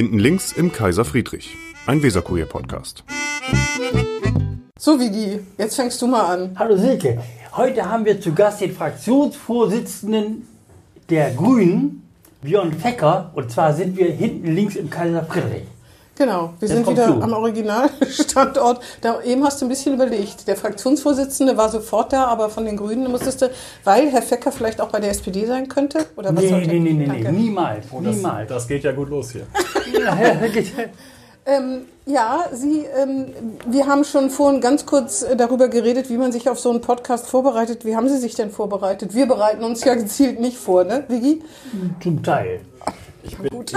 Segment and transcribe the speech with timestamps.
[0.00, 1.54] Hinten links im Kaiser Friedrich,
[1.84, 3.04] ein Weserkurier-Podcast.
[4.78, 6.56] So, Vigi, jetzt fängst du mal an.
[6.58, 7.20] Hallo Silke,
[7.54, 10.48] heute haben wir zu Gast den Fraktionsvorsitzenden
[11.10, 12.08] der Grünen,
[12.40, 15.64] Björn Fecker, und zwar sind wir hinten links im Kaiser Friedrich.
[16.20, 17.22] Genau, wir Jetzt sind wieder du.
[17.22, 18.82] am Originalstandort.
[19.00, 20.46] Da, eben hast du ein bisschen überlegt.
[20.46, 23.50] Der Fraktionsvorsitzende war sofort da, aber von den Grünen musstest du,
[23.84, 26.04] weil Herr Fecker vielleicht auch bei der SPD sein könnte?
[26.16, 28.50] Oder was Nee, nee, nee, nee, nee, niemals, Oh, das, niemals.
[28.50, 29.46] das geht ja gut los hier.
[31.46, 33.28] Ähm, ja, Sie, ähm,
[33.66, 36.82] wir haben schon vorhin ganz kurz äh, darüber geredet, wie man sich auf so einen
[36.82, 37.86] Podcast vorbereitet.
[37.86, 39.14] Wie haben Sie sich denn vorbereitet?
[39.14, 41.42] Wir bereiten uns ja gezielt nicht vor, ne, Vigi?
[42.02, 42.60] Zum Teil.
[43.22, 43.72] Ich bin, ich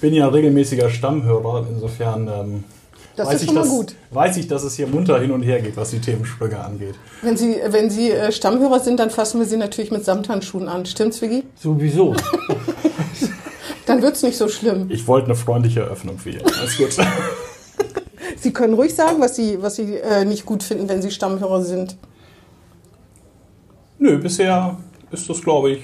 [0.00, 2.64] bin ja regelmäßiger Stammhörer, insofern ähm,
[3.16, 3.94] Das weiß, ist ich, schon mal dass, gut.
[4.10, 6.94] weiß ich, dass es hier munter hin und her geht, was die Themensprünge angeht.
[7.22, 10.86] Wenn Sie, wenn Sie äh, Stammhörer sind, dann fassen wir Sie natürlich mit Samthandschuhen an.
[10.86, 11.44] Stimmt's, Vigi?
[11.56, 12.14] Sowieso.
[13.86, 14.86] Dann wird's nicht so schlimm.
[14.88, 16.42] Ich wollte eine freundliche Eröffnung für ihr.
[16.44, 16.96] Alles gut.
[18.36, 21.64] Sie können ruhig sagen, was Sie, was Sie äh, nicht gut finden, wenn Sie Stammhörer
[21.64, 21.96] sind.
[23.98, 24.76] Nö, bisher
[25.10, 25.82] ist das, glaube ich,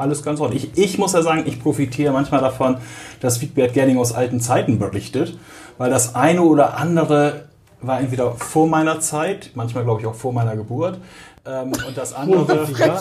[0.00, 0.70] alles ganz ordentlich.
[0.74, 2.78] Ich, ich muss ja sagen, ich profitiere manchmal davon,
[3.20, 5.38] dass Wigbert Gerling aus alten Zeiten berichtet,
[5.78, 7.44] weil das eine oder andere
[7.82, 10.98] war entweder vor meiner Zeit, manchmal glaube ich auch vor meiner Geburt,
[11.46, 12.68] ähm, und das andere...
[12.78, 13.00] ja.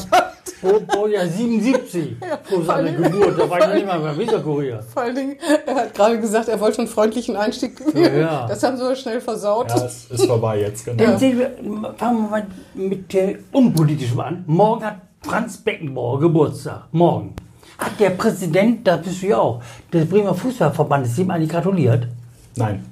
[0.62, 4.84] Vor, vor ja 77, vor seiner Geburt, da war ich nicht mal beim Weserkurier.
[4.94, 8.22] Vor allen Dingen, er hat gerade gesagt, er wollte einen freundlichen Einstieg wählen.
[8.22, 8.46] Ja.
[8.46, 9.70] Das haben Sie aber schnell versaut.
[9.70, 11.02] Ja, es ist vorbei jetzt, genau.
[11.02, 11.52] Dann sehen wir,
[11.98, 14.44] fangen wir mal mit der Unpolitischen an.
[14.48, 16.84] Morgen hat Franz Beckenbauer Geburtstag.
[16.92, 17.34] Morgen.
[17.78, 22.08] Hat der Präsident, das bist du ja auch, des Bremer Fußballverbandes ihm eigentlich gratuliert?
[22.56, 22.86] Nein.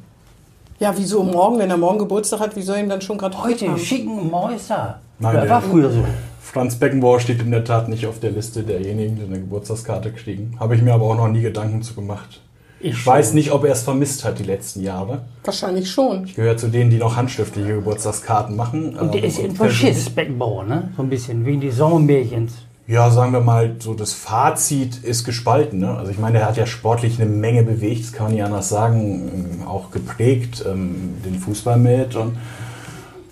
[0.80, 3.72] Ja, wieso morgen, wenn er morgen Geburtstag hat, wie soll ihm dann schon gratuliert Heute
[3.72, 3.80] haben?
[3.80, 4.32] schicken,
[4.68, 5.00] da.
[5.20, 6.04] Nein, ja, der- war früher so.
[6.42, 10.56] Franz Beckenbauer steht in der Tat nicht auf der Liste derjenigen, die eine Geburtstagskarte kriegen.
[10.60, 12.42] Habe ich mir aber auch noch nie Gedanken zu gemacht.
[12.80, 15.22] Ich weiß nicht, ob er es vermisst hat die letzten Jahre.
[15.44, 16.26] Wahrscheinlich schon.
[16.26, 18.96] Ich gehöre zu denen, die noch handschriftliche Geburtstagskarten machen.
[18.98, 20.92] Und der Ähm, ist jedenfalls Schiss, Beckenbauer, ne?
[20.96, 22.54] So ein bisschen, wegen des Sommermärchens.
[22.88, 25.80] Ja, sagen wir mal, so das Fazit ist gespalten.
[25.80, 25.98] Ne?
[25.98, 28.70] Also ich meine, er hat ja sportlich eine Menge bewegt, das kann man nicht anders
[28.70, 29.30] sagen,
[29.62, 32.16] ähm, auch geprägt, ähm, den Fußball mit.
[32.16, 32.38] Und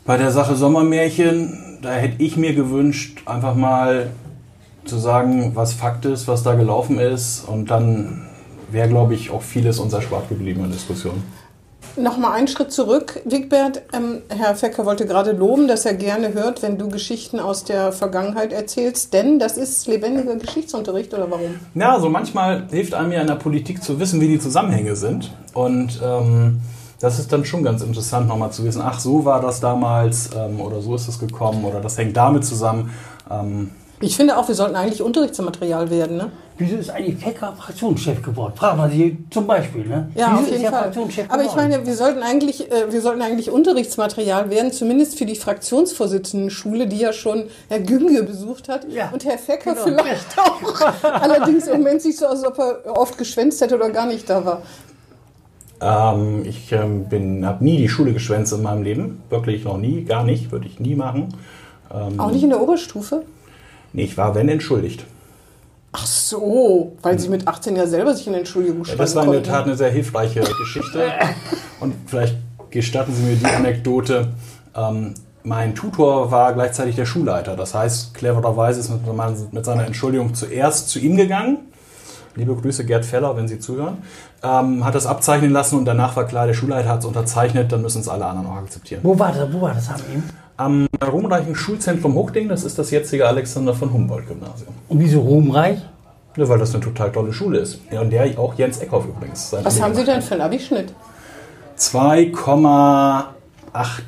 [0.05, 4.09] bei der Sache Sommermärchen, da hätte ich mir gewünscht, einfach mal
[4.83, 7.47] zu sagen, was Fakt ist, was da gelaufen ist.
[7.47, 8.23] Und dann
[8.71, 11.23] wäre, glaube ich, auch vieles uns erspart geblieben in der Diskussion.
[11.97, 13.83] Nochmal einen Schritt zurück, Wigbert.
[13.93, 17.93] Ähm, Herr Fecker wollte gerade loben, dass er gerne hört, wenn du Geschichten aus der
[17.93, 21.55] Vergangenheit erzählst, denn das ist lebendiger Geschichtsunterricht, oder warum?
[21.73, 25.31] Ja, also manchmal hilft einem ja in der Politik zu wissen, wie die Zusammenhänge sind.
[25.53, 26.59] Und ähm,
[26.99, 30.59] das ist dann schon ganz interessant, nochmal zu wissen, ach, so war das damals ähm,
[30.59, 32.91] oder so ist es gekommen oder das hängt damit zusammen.
[33.31, 33.71] Ähm,
[34.01, 36.31] Ich finde auch, wir sollten eigentlich Unterrichtsmaterial werden, ne?
[36.57, 38.53] Wieso ist eigentlich Fecker Fraktionschef geworden?
[38.55, 40.09] Fragen wir Sie zum Beispiel, ne?
[40.15, 40.81] Ja, Wieso auf ist jeden er Fall.
[40.83, 45.25] Fraktionschef Aber ich meine, wir sollten eigentlich, äh, wir sollten eigentlich Unterrichtsmaterial werden, zumindest für
[45.25, 49.83] die Fraktionsvorsitzenden-Schule, die ja schon Herr Günge besucht hat Ja, und Herr Fecker genau.
[49.85, 51.03] vielleicht auch.
[51.03, 54.05] Allerdings im Moment sieht es so aus, als ob er oft geschwänzt hätte oder gar
[54.05, 54.61] nicht da war.
[55.81, 57.05] ähm, ich ähm,
[57.45, 59.21] habe nie die Schule geschwänzt in meinem Leben.
[59.29, 61.33] Wirklich noch nie, gar nicht, würde ich nie machen.
[61.93, 63.23] Ähm, Auch nicht in der Oberstufe?
[63.93, 65.05] nee, ich war, wenn, entschuldigt.
[65.97, 69.23] Ach so, weil Sie mit 18 ja selber sich in Entschuldigung Ja, schreiben das war
[69.23, 69.43] in der.
[69.43, 71.09] Tat eine sehr hilfreiche Geschichte.
[71.79, 72.35] Und vielleicht
[72.69, 74.27] gestatten Sie mir die Anekdote.
[74.75, 75.13] Ähm,
[75.43, 77.55] mein Tutor war gleichzeitig der Schulleiter.
[77.55, 81.59] Das heißt, clevererweise ist man mit seiner Entschuldigung zuerst zu ihm gegangen.
[82.35, 83.99] Liebe Grüße, Gerd Feller, wenn Sie zuhören.
[84.43, 87.81] Ähm, hat das abzeichnen lassen und danach war klar, der Schulleiter hat es unterzeichnet, dann
[87.81, 88.99] müssen es alle anderen auch akzeptieren.
[89.01, 89.53] Wo war das?
[89.53, 90.23] Wo war das an ihm?
[90.57, 94.73] Am ruhmreichen Schulzentrum Hochding, das ist das jetzige Alexander von Humboldt Gymnasium.
[94.87, 95.79] Und wieso ruhmreich?
[96.37, 97.79] Ja, weil das eine total tolle Schule ist.
[97.91, 99.49] Ja, und der auch Jens Eckhoff übrigens.
[99.49, 100.93] sein Was haben Sie denn für einen Abischnitt?
[101.77, 103.25] 2,8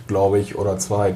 [0.07, 1.15] glaube ich oder 2,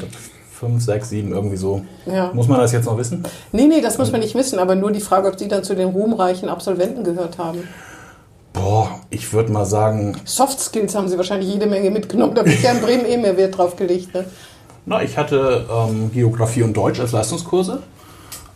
[0.52, 1.86] 5, 6, 7 irgendwie so.
[2.06, 2.32] Ja.
[2.34, 3.24] Muss man das jetzt noch wissen?
[3.54, 5.76] Nee, nee, das muss man nicht wissen, aber nur die Frage, ob Sie dann zu
[5.76, 7.68] den ruhmreichen Absolventen gehört haben.
[8.52, 12.36] Boah, ich würde mal sagen, Soft Skills haben Sie wahrscheinlich jede Menge mitgenommen.
[12.36, 14.14] Da wird ja in Bremen eh mehr Wert drauf gelegt.
[14.14, 14.26] Ne?
[14.86, 17.80] Na, ich hatte ähm, Geografie und Deutsch als Leistungskurse.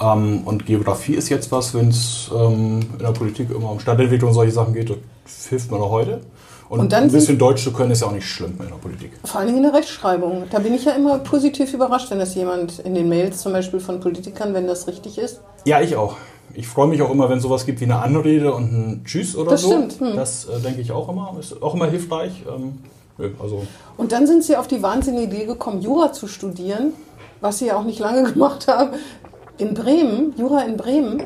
[0.01, 4.30] Ähm, und Geografie ist jetzt was, wenn es ähm, in der Politik immer um Stadtentwicklung
[4.30, 6.22] und solche Sachen geht, das hilft mir noch heute.
[6.68, 9.12] Und, Und ein bisschen Deutsch zu können ist ja auch nicht schlimm in der Politik.
[9.24, 10.45] Vor allen Dingen in der Rechtschreibung.
[10.50, 13.80] Da bin ich ja immer positiv überrascht, wenn das jemand in den Mails zum Beispiel
[13.80, 15.42] von Politikern, wenn das richtig ist.
[15.66, 16.16] Ja, ich auch.
[16.56, 19.51] Ich freue mich auch immer, wenn sowas gibt wie eine Anrede und ein Tschüss oder
[19.51, 19.68] Das so.
[19.68, 20.16] stimmt, hm.
[20.16, 21.36] Das äh, denke ich auch immer.
[21.39, 22.44] Ist auch immer hilfreich.
[22.48, 22.80] Ähm,
[23.40, 23.66] also
[23.98, 26.94] Und dann sind Sie auf die wahnsinnige Idee gekommen, Jura zu studieren,
[27.42, 28.92] was Sie ja auch nicht lange gemacht haben.
[29.58, 31.24] In Bremen, Jura in Bremen.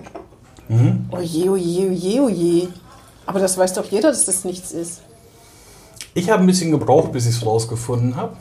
[0.67, 1.07] Mhm.
[1.11, 2.67] Oje, oje, oje, oje.
[3.25, 5.01] Aber das weiß doch jeder, dass das nichts ist.
[6.13, 8.33] Ich habe ein bisschen gebraucht, bis ich es rausgefunden habe.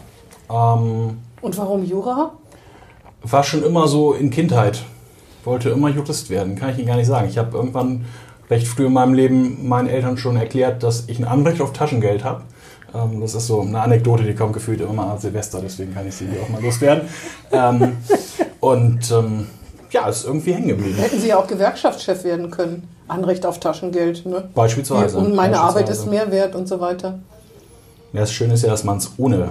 [0.51, 2.33] Ähm, Und warum Jura?
[3.23, 4.85] war schon immer so in Kindheit.
[5.45, 7.29] Wollte immer Jurist werden, kann ich Ihnen gar nicht sagen.
[7.29, 8.05] Ich habe irgendwann
[8.51, 12.25] recht früh in meinem Leben meinen Eltern schon erklärt, dass ich ein Anrecht auf Taschengeld
[12.25, 12.43] habe.
[12.95, 16.07] Ähm, das ist so eine Anekdote, die kommt gefühlt immer mal an Silvester, deswegen kann
[16.09, 17.09] ich sie hier auch mal loswerden.
[17.53, 17.97] ähm,
[18.61, 19.47] und ähm,
[19.91, 20.97] ja, ist irgendwie hängen geblieben.
[20.99, 22.89] Hätten Sie ja auch Gewerkschaftschef werden können.
[23.07, 24.27] Anrecht auf Taschengeld.
[24.27, 24.49] Ne?
[24.55, 25.17] Beispielsweise.
[25.17, 26.03] Und meine Arbeit Beispielsweise.
[26.03, 27.19] ist mehr wert und so weiter.
[28.13, 29.51] Ja, das Schöne ist ja, dass man es ohne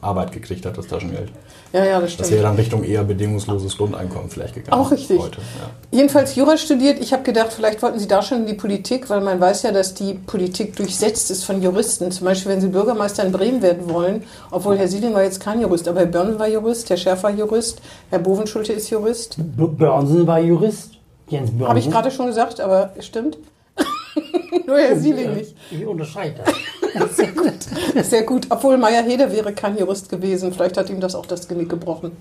[0.00, 1.30] Arbeit gekriegt hat, das Taschengeld.
[1.72, 2.30] Ja, ja, das Das stimmt.
[2.30, 4.80] wäre dann Richtung eher bedingungsloses Grundeinkommen vielleicht gegangen.
[4.80, 5.20] Auch richtig.
[5.20, 5.70] Heute, ja.
[5.90, 6.98] Jedenfalls Jura studiert.
[7.00, 9.72] Ich habe gedacht, vielleicht wollten Sie da schon in die Politik, weil man weiß ja,
[9.72, 12.10] dass die Politik durchsetzt ist von Juristen.
[12.10, 15.60] Zum Beispiel, wenn Sie Bürgermeister in Bremen werden wollen, obwohl Herr Sieling war jetzt kein
[15.60, 19.36] Jurist, aber Herr Börn war Jurist, Herr Scherf war Jurist, Herr Bovenschulte ist Jurist.
[19.36, 20.92] B Börnsen war Jurist.
[21.28, 21.68] Jens Börnsen.
[21.68, 23.36] Habe ich gerade schon gesagt, aber stimmt.
[24.66, 25.54] Nur Herr Sieling nicht.
[25.70, 26.54] Ich unterscheide das.
[27.16, 28.04] Sehr gut.
[28.04, 28.46] Sehr gut.
[28.50, 30.52] Obwohl Meier Heder wäre kein Jurist gewesen.
[30.52, 32.12] Vielleicht hat ihm das auch das Genick gebrochen.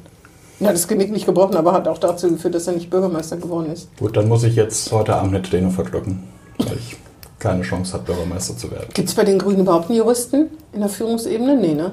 [0.60, 3.72] Ja, das Genick nicht gebrochen, aber hat auch dazu geführt, dass er nicht Bürgermeister geworden
[3.72, 3.96] ist.
[3.98, 6.24] Gut, dann muss ich jetzt heute Abend mit Tränen verdrücken,
[6.58, 6.98] weil ich
[7.38, 8.88] keine Chance habe, Bürgermeister zu werden.
[8.94, 11.56] Gibt es bei den Grünen überhaupt einen Juristen in der Führungsebene?
[11.58, 11.92] Nee, ne?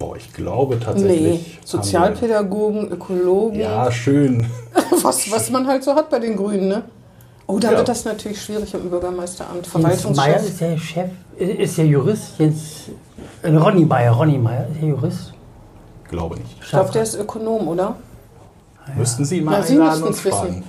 [0.00, 1.20] Boah, ich glaube tatsächlich.
[1.20, 1.58] Nee.
[1.64, 4.44] Sozialpädagogen, Ökologen, Ja, schön.
[5.02, 6.82] was, was man halt so hat bei den Grünen, ne?
[7.46, 7.78] Oh, da Ja.
[7.78, 9.66] wird das natürlich schwierig im Bürgermeisteramt.
[9.66, 9.74] Jens
[10.16, 10.48] Meyer Verwaltungschef.
[10.48, 12.24] ist der Chef, ist der Jurist.
[12.38, 12.60] Jens,
[13.42, 15.32] äh, Ronny Meyer, Ronny Meyer ist der Jurist.
[16.08, 16.56] Glaube nicht.
[16.62, 17.96] Ich glaube, der ist Ökonom, oder?
[18.96, 20.30] Müssten Sie mal Ja, Sie einladen und wissen.
[20.30, 20.64] fragen.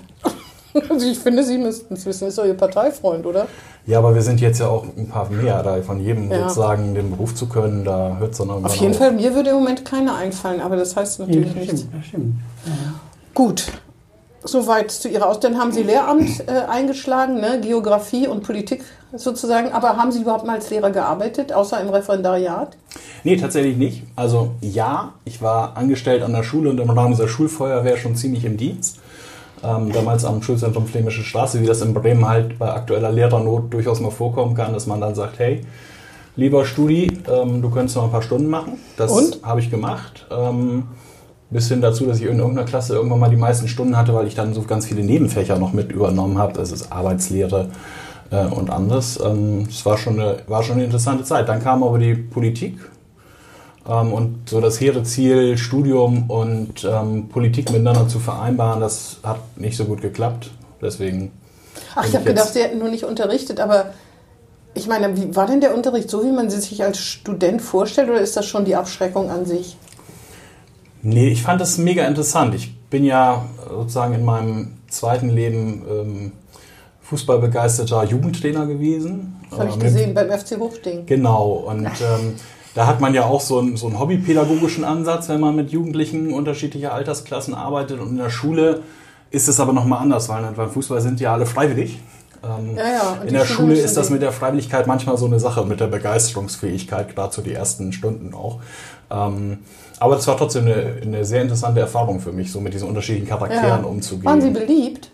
[0.90, 2.28] Also ich finde, Sie müssten es wissen.
[2.28, 3.48] Ist doch Ihr Parteifreund, oder?
[3.86, 6.50] Ja, aber wir sind jetzt ja auch ein paar mehr, da von jedem Ja.
[6.50, 8.98] sozusagen den Beruf zu können, da hört es dann irgendwann Auf jeden auf.
[8.98, 11.80] Fall, mir würde im Moment keiner einfallen, aber das heißt Ja, natürlich das nichts.
[11.82, 12.36] stimmt, das stimmt.
[13.34, 13.66] Gut.
[14.46, 15.40] Soweit zu Ihrer Aus.
[15.40, 17.60] Dann haben Sie Lehramt äh, eingeschlagen, ne?
[17.62, 18.84] Geografie und Politik
[19.14, 19.72] sozusagen.
[19.72, 22.78] Aber haben Sie überhaupt mal als Lehrer gearbeitet, außer im Referendariat?
[23.24, 24.04] Nee, tatsächlich nicht.
[24.16, 28.46] Also ja, ich war angestellt an der Schule und im Rahmen dieser Schulfeuerwehr schon ziemlich
[28.46, 29.00] im Dienst.
[29.64, 34.00] Ähm, damals am Schulzentrum Flämische Straße, wie das in Bremen halt bei aktueller Lehrernot durchaus
[34.00, 35.62] mal vorkommen kann, dass man dann sagt, hey,
[36.36, 38.74] lieber Studi, ähm, du könntest noch ein paar Stunden machen.
[38.98, 39.12] Das
[39.42, 40.28] habe ich gemacht.
[40.30, 40.84] Ähm,
[41.50, 44.28] bis hin dazu, dass ich in irgendeiner Klasse irgendwann mal die meisten Stunden hatte, weil
[44.28, 46.54] ich dann so ganz viele Nebenfächer noch mit übernommen habe.
[46.54, 47.70] Das ist Arbeitslehre
[48.32, 49.20] äh, und anderes.
[49.24, 51.48] Ähm, das war schon, eine, war schon eine interessante Zeit.
[51.48, 52.80] Dann kam aber die Politik
[53.88, 59.40] ähm, und so das hehre Ziel, Studium und ähm, Politik miteinander zu vereinbaren, das hat
[59.58, 60.52] nicht so gut geklappt.
[60.82, 61.32] Deswegen.
[61.96, 63.88] Ach, ich habe gedacht, Sie hätten nur nicht unterrichtet, aber
[64.74, 68.10] ich meine, wie war denn der Unterricht so, wie man sie sich als Student vorstellt,
[68.10, 69.78] oder ist das schon die Abschreckung an sich?
[71.08, 72.56] Nee, ich fand das mega interessant.
[72.56, 76.32] Ich bin ja sozusagen in meinem zweiten Leben ähm,
[77.04, 79.36] fußballbegeisterter Jugendtrainer gewesen.
[79.50, 81.06] Das habe ich Äh, mit- gesehen beim FC Hochding.
[81.06, 82.34] Genau, und ähm,
[82.74, 86.34] da hat man ja auch so einen, so einen hobbypädagogischen Ansatz, wenn man mit Jugendlichen
[86.34, 88.00] unterschiedlicher Altersklassen arbeitet.
[88.00, 88.82] Und in der Schule
[89.30, 92.00] ist es aber nochmal anders, weil beim Fußball sind ja alle freiwillig.
[92.44, 95.64] Ähm, Ja, ja, in der Schule ist das mit der Freiwilligkeit manchmal so eine Sache,
[95.66, 98.60] mit der Begeisterungsfähigkeit, gerade so die ersten Stunden auch.
[99.12, 99.60] Ähm,
[100.00, 103.28] aber das war trotzdem eine, eine sehr interessante Erfahrung für mich, so mit diesen unterschiedlichen
[103.28, 104.26] Charakteren umzugehen.
[104.26, 105.12] Waren Sie beliebt?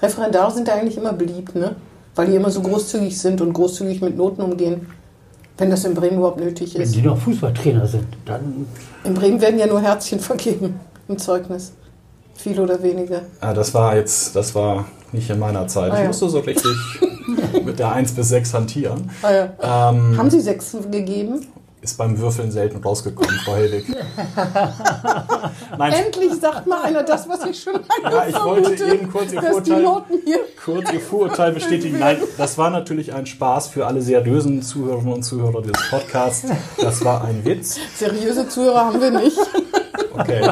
[0.00, 1.76] Referendare sind ja eigentlich immer beliebt, ne?
[2.14, 4.88] Weil die immer so großzügig sind und großzügig mit Noten umgehen.
[5.56, 6.94] Wenn das in Bremen überhaupt nötig Wenn ist.
[6.94, 8.66] die noch Fußballtrainer sind, dann
[9.04, 10.78] In Bremen werden ja nur Herzchen vergeben
[11.08, 11.72] im Zeugnis.
[12.34, 13.22] Viel oder weniger.
[13.40, 15.90] Ah, das war jetzt, das war nicht in meiner Zeit.
[15.90, 16.06] Ah, ich ja.
[16.06, 16.72] musste so richtig
[17.64, 19.10] mit der 1 bis 6 hantieren.
[19.22, 19.90] Ah, ja.
[19.90, 21.46] Ähm, Haben Sie sechs gegeben?
[21.88, 23.86] Ist beim Würfeln selten rausgekommen, Frau Helwig.
[25.78, 29.10] Nein, Endlich sagt mal einer das, was ich schon lange ja, ich wollte vermute, eben
[29.10, 30.04] kurz Ihr, Vorurteil,
[30.64, 31.98] kurz Ihr Vorurteil bestätigen.
[32.00, 36.48] Nein, das war natürlich ein Spaß für alle seriösen Zuhörerinnen und Zuhörer dieses Podcasts.
[36.80, 37.78] Das war ein Witz.
[37.96, 39.38] Seriöse Zuhörer haben wir nicht.
[40.12, 40.50] Okay.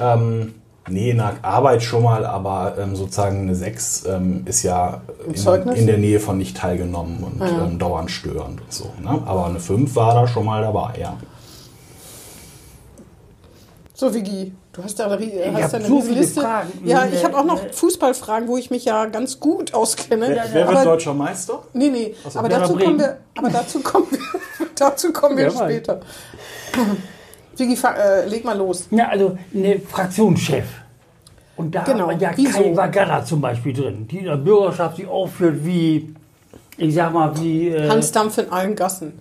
[0.00, 0.54] ähm,
[0.90, 5.86] nee, nach Arbeit schon mal, aber ähm, sozusagen eine 6 ähm, ist ja in, in
[5.86, 7.64] der Nähe von nicht teilgenommen und ja.
[7.64, 8.90] ähm, dauernd störend und so.
[9.02, 9.22] Ne?
[9.26, 11.16] Aber eine 5 war da schon mal dabei, ja.
[13.94, 16.40] So, Vigi, du hast da eine, rie- Ich hast da eine so Liste.
[16.40, 16.68] Fragen.
[16.84, 17.72] Ja, Nee, ich habe auch noch nee.
[17.72, 20.28] Fußballfragen, wo ich mich ja ganz gut auskenne.
[20.28, 21.64] Wer, wer wird aber, deutscher Meister?
[21.72, 24.18] Nee, nee, so, aber, dazu kommen wir, aber dazu kommen wir,
[24.76, 26.00] dazu kommen wir später.
[27.56, 28.86] Vigi, äh, leg mal los.
[28.92, 30.64] Ja, also eine Fraktionschef.
[31.58, 32.08] Und da Genau.
[32.10, 32.32] hat ja?
[32.32, 36.14] Kai Wagalla zum Beispiel drin, die in der Bürgerschaft sich aufführt wie,
[36.78, 37.68] ich sag mal, wie.
[37.68, 39.12] Äh, Hans Dampf in allen Gassen.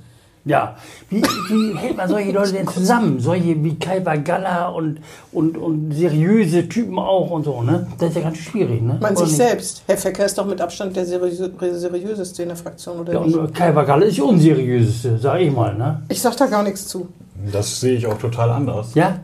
[0.46, 0.78] Ja,
[1.10, 3.20] wie, wie hält man solche Leute denn zusammen?
[3.20, 5.00] Solche wie Kai Bagalla und,
[5.34, 7.86] und, und seriöse Typen auch und so, ne?
[7.98, 8.98] Das ist ja ganz schwierig, ne?
[9.02, 9.36] Man Oder sich nicht?
[9.36, 9.84] selbst.
[9.88, 13.36] Herr Fecker ist doch mit Abstand der seriöse, seriöseste in der Fraktion, oder Ja, nicht?
[13.36, 16.02] und Kai Bagalla ist die unseriöseste, sag ich mal, ne?
[16.08, 17.10] Ich sag da gar nichts zu.
[17.52, 18.94] Das sehe ich auch total anders.
[18.96, 19.20] Ja?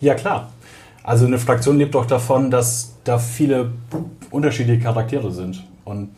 [0.00, 0.50] Ja, klar.
[1.06, 3.70] Also eine Fraktion lebt doch davon, dass da viele
[4.32, 5.62] unterschiedliche Charaktere sind.
[5.84, 6.10] Und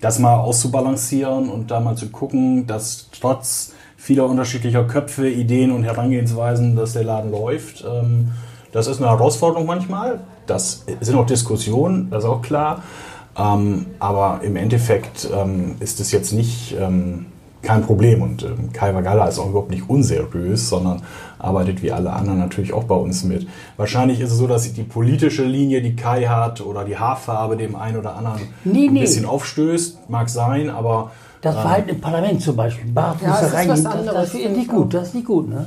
[0.00, 5.82] das mal auszubalancieren und da mal zu gucken, dass trotz vieler unterschiedlicher Köpfe, Ideen und
[5.82, 8.30] Herangehensweisen, dass der Laden läuft, ähm,
[8.70, 10.20] das ist eine Herausforderung manchmal.
[10.46, 12.84] Das sind auch Diskussionen, das ist auch klar.
[13.36, 16.76] Ähm, aber im Endeffekt ähm, ist es jetzt nicht
[17.66, 18.22] kein Problem.
[18.22, 21.02] Und ähm, Kai Vagalla ist auch überhaupt nicht unseriös, sondern
[21.38, 23.46] arbeitet wie alle anderen natürlich auch bei uns mit.
[23.76, 27.76] Wahrscheinlich ist es so, dass die politische Linie, die Kai hat, oder die Haarfarbe dem
[27.76, 29.00] einen oder anderen Nee, ein nee.
[29.00, 30.08] bisschen aufstößt.
[30.08, 31.10] Mag sein, aber
[31.42, 33.50] Das Verhalten im Parlament zum Beispiel, barfuß Ja, was
[33.82, 35.66] das, anderes, das ist nicht ich gut, das ist nicht gut, ne?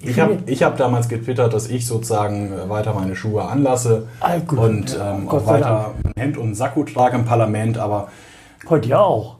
[0.00, 4.38] Ich habe ich hab damals getwittert, dass ich sozusagen äh, weiter meine Schuhe anlasse Ah,
[4.46, 4.58] gut.
[4.58, 8.08] und Ja, ähm, auch weiter ein Hemd und einen Sakko trage im Parlament, aber
[8.68, 9.36] Heute ja auch.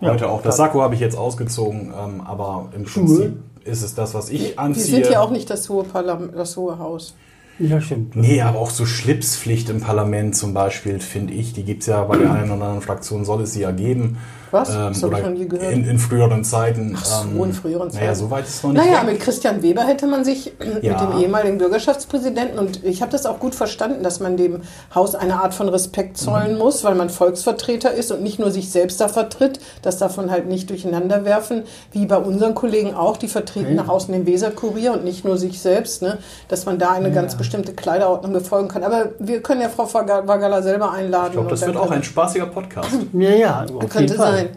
[0.00, 0.40] Ja, heute auch.
[0.42, 3.04] Das Sakko habe ich jetzt ausgezogen, ähm, aber im Schuhe?
[3.04, 3.36] Prinzip
[3.66, 4.84] ist es das, was ich Wir anziehe.
[5.02, 7.14] sind ja auch nicht das hohe, Parlament, das hohe Haus.
[7.58, 8.16] Ja, stimmt.
[8.16, 12.02] Nee, aber auch so Schlipspflicht im Parlament zum Beispiel, finde ich, die gibt es ja
[12.04, 14.18] bei der einen oder anderen Fraktion, soll es sie ja geben.
[14.52, 14.70] Was?
[14.70, 15.72] Ähm, Das hab ich noch nie gehört.
[15.72, 16.96] In, in früheren Zeiten.
[16.96, 18.14] Ach so, in früheren Naja, Zeiten.
[18.14, 18.84] so weit ist es noch nicht.
[18.84, 19.12] Naja, weg.
[19.14, 20.92] mit Christian Weber hätte man sich Ja.
[20.92, 24.60] mit dem ehemaligen Bürgerschaftspräsidenten und ich habe das auch gut verstanden, dass man dem
[24.94, 26.58] Haus eine Art von Respekt zollen Mhm.
[26.58, 30.30] muss, weil man Volksvertreter ist und nicht nur sich selbst da vertritt, das darf man
[30.30, 34.92] halt nicht durcheinander werfen, wie bei unseren Kollegen auch, die vertreten nach außen den Weserkurier
[34.92, 38.84] und nicht nur sich selbst, ne, dass man da eine ganz bestimmte Kleiderordnung befolgen kann.
[38.84, 41.28] Aber wir können ja Frau Vagala selber einladen.
[41.28, 42.90] ich glaube, das wird auch ein spaßiger Podcast.
[43.12, 44.48] Ja, ja, auf jeden könnte sein.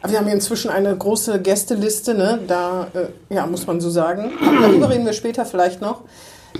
[0.00, 2.38] Aber wir haben hier inzwischen eine große Gästeliste, ne?
[2.46, 4.32] da äh, ja, muss man so sagen.
[4.46, 6.02] Aber darüber reden wir später vielleicht noch.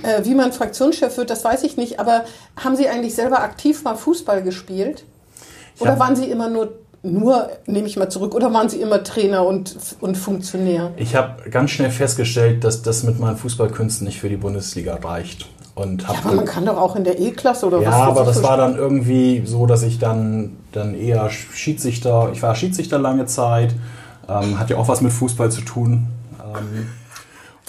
[0.03, 1.99] Äh, wie man Fraktionschef wird, das weiß ich nicht.
[1.99, 2.25] Aber
[2.57, 5.05] haben Sie eigentlich selber aktiv mal Fußball gespielt?
[5.79, 6.73] Oder waren Sie immer nur,
[7.03, 10.91] nur nehme ich mal zurück, oder waren Sie immer Trainer und, und Funktionär?
[10.97, 15.47] Ich habe ganz schnell festgestellt, dass das mit meinen Fußballkünsten nicht für die Bundesliga reicht.
[15.75, 18.07] Und hab Ja, aber man kann doch auch in der E-Klasse oder Ja, was weiß
[18.07, 22.97] aber das war dann irgendwie so, dass ich dann, dann eher Schiedsrichter, ich war Schiedsrichter
[22.97, 23.75] lange Zeit,
[24.29, 26.07] ähm, hat ja auch was mit Fußball zu tun.
[26.39, 26.87] Ähm,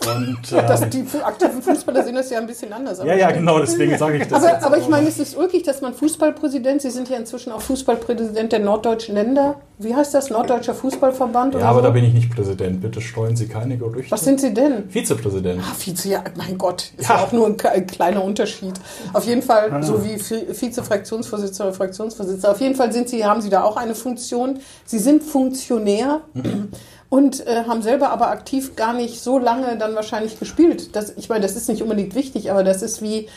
[0.04, 2.98] und, Ja, das, ähm, die aktiven Fußballer sehen das ja ein bisschen anders.
[2.98, 3.40] ja, ja, stimmt.
[3.40, 4.44] genau, deswegen sage ich das.
[4.44, 7.62] Aber, aber ich meine, es ist ulkig, dass man Fußballpräsident, Sie sind ja inzwischen auch
[7.62, 9.56] Fußballpräsident der norddeutschen Länder.
[9.78, 10.30] Wie heißt das?
[10.30, 11.52] Norddeutscher Fußballverband?
[11.54, 11.84] Ja, oder aber so?
[11.86, 12.80] da bin ich nicht Präsident.
[12.80, 14.10] Bitte streuen Sie keine Gerüchte.
[14.10, 14.88] Was sind Sie denn?
[14.88, 15.60] Vizepräsident.
[15.62, 17.16] Ah, Vize, ja, mein Gott, ist Ja.
[17.16, 18.72] ja auch nur ein, ein kleiner Unterschied.
[19.12, 23.42] Auf jeden Fall, so wie Vi- Vize-Fraktionsvorsitzender oder Fraktionsvorsitzender, auf jeden Fall sind Sie, haben
[23.42, 24.60] Sie da auch eine Funktion.
[24.86, 26.22] Sie sind Funktionär
[27.10, 30.96] und äh, haben selber aber aktiv gar nicht so lange dann wahrscheinlich gespielt.
[30.96, 33.28] Das, ich meine, das ist nicht unbedingt wichtig, aber das ist wie,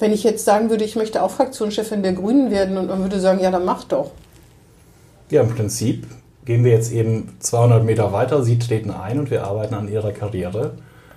[0.00, 3.20] wenn ich jetzt sagen würde, ich möchte auch Fraktionschefin der Grünen werden und man würde
[3.20, 4.10] sagen, ja, dann mach doch.
[5.34, 6.06] Ja, im Prinzip
[6.44, 8.44] gehen wir jetzt eben 200 Meter weiter.
[8.44, 10.74] Sie treten ein und wir arbeiten an Ihrer Karriere.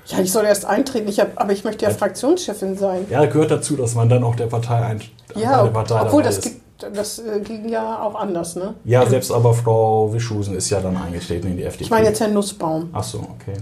[0.08, 3.06] Ja, ich soll erst eintreten, ich hab, aber ich möchte ja Fraktionschefin sein.
[3.12, 5.02] Ja, gehört dazu, dass man dann auch der Partei ein
[5.36, 6.60] Ja, der Partei obwohl das, gibt,
[6.96, 8.74] das äh, ging ja auch anders, ne?
[8.86, 11.84] Ja, selbst aber Frau Wischhusen ist ja dann eingetreten in die FDP.
[11.84, 12.90] Ich meine jetzt Herrn Nussbaum.
[12.94, 13.58] Ach so, okay.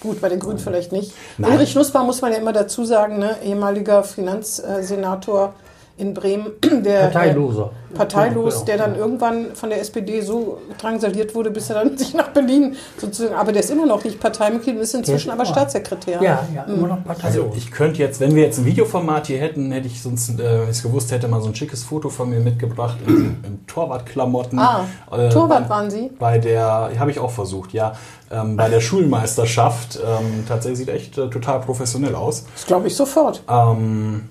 [0.00, 1.12] Gut, bei den Grünen vielleicht nicht.
[1.36, 1.52] Nein.
[1.52, 3.36] Ulrich Nussbaum muss man ja immer dazu sagen, ne?
[3.44, 5.54] ehemaliger Finanzsenator
[5.98, 6.52] in Bremen,
[6.84, 7.70] der Parteiloser.
[7.92, 11.96] Äh, parteilos, Ja, der dann irgendwann von der SPD so drangsaliert wurde, bis er dann
[11.98, 15.44] sich nach Berlin sozusagen, aber der ist immer noch nicht Parteimitglied und ist inzwischen aber.
[15.44, 16.22] Staatssekretär.
[16.22, 17.24] Ja, ja, immer noch parteilos.
[17.46, 20.38] Also ich könnte jetzt, wenn wir jetzt ein Videoformat hier hätten, hätte ich sonst, äh,
[20.38, 23.66] wenn ich es gewusst hätte, mal so ein schickes Foto von mir mitgebracht in, in
[23.66, 24.58] Torwartklamotten.
[24.58, 26.10] Ah, Äh, Torwart bei- waren Sie?
[26.18, 27.94] Bei der, habe ich auch versucht, ja.
[28.30, 29.98] Ähm, bei der Schulmeisterschaft.
[29.98, 32.44] Ähm, tatsächlich sieht echt äh, total professionell aus.
[32.54, 33.42] Das glaube ich sofort.
[33.48, 34.28] Ähm,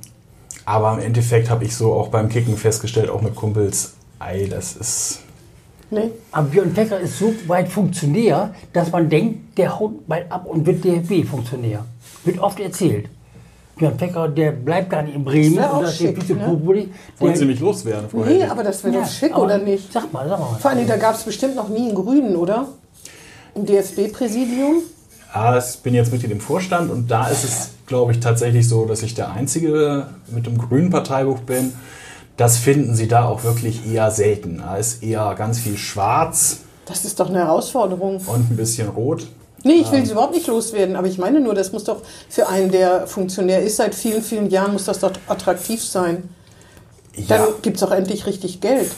[0.67, 4.75] aber im Endeffekt habe ich so auch beim Kicken festgestellt, auch mit Kumpels, ey, das
[4.75, 5.19] ist.
[5.89, 6.11] Nee.
[6.33, 10.65] Aber Björn Becker ist so weit Funktionär, dass man denkt, der haut bald ab und
[10.65, 11.85] wird DFB-Funktionär.
[12.25, 13.07] Wird oft erzählt.
[13.77, 15.55] Björn Becker, der bleibt gar nicht in Bremen.
[15.55, 16.35] Das wär auch schick, ne?
[16.35, 16.89] Populi.
[17.17, 19.93] Wollen Sie mich loswerden, Frau Nee, aber das wäre Ja, doch schick, oder nicht?
[19.93, 20.57] Sag mal, sag mal.
[20.59, 22.67] Vor allem, da gab es bestimmt noch nie einen Grünen, oder?
[23.55, 24.81] Im DFB-Präsidium?
[25.33, 28.85] Ah, ich bin jetzt Mitglied im Vorstand und da ist es, glaube ich, tatsächlich so,
[28.85, 31.73] dass ich der Einzige mit dem grünen Parteibuch bin.
[32.37, 34.59] Das finden Sie da auch wirklich eher selten.
[34.59, 38.17] Da ist eher ganz viel schwarz Das ist doch eine Herausforderung.
[38.25, 39.27] und ein bisschen rot.
[39.63, 42.47] Nee, ich will sie überhaupt nicht loswerden, aber ich meine nur, das muss doch für
[42.47, 46.29] einen, der Funktionär ist seit vielen, vielen Jahren, muss das doch attraktiv sein.
[47.27, 48.91] Dann Ja, gibt es auch endlich richtig Geld.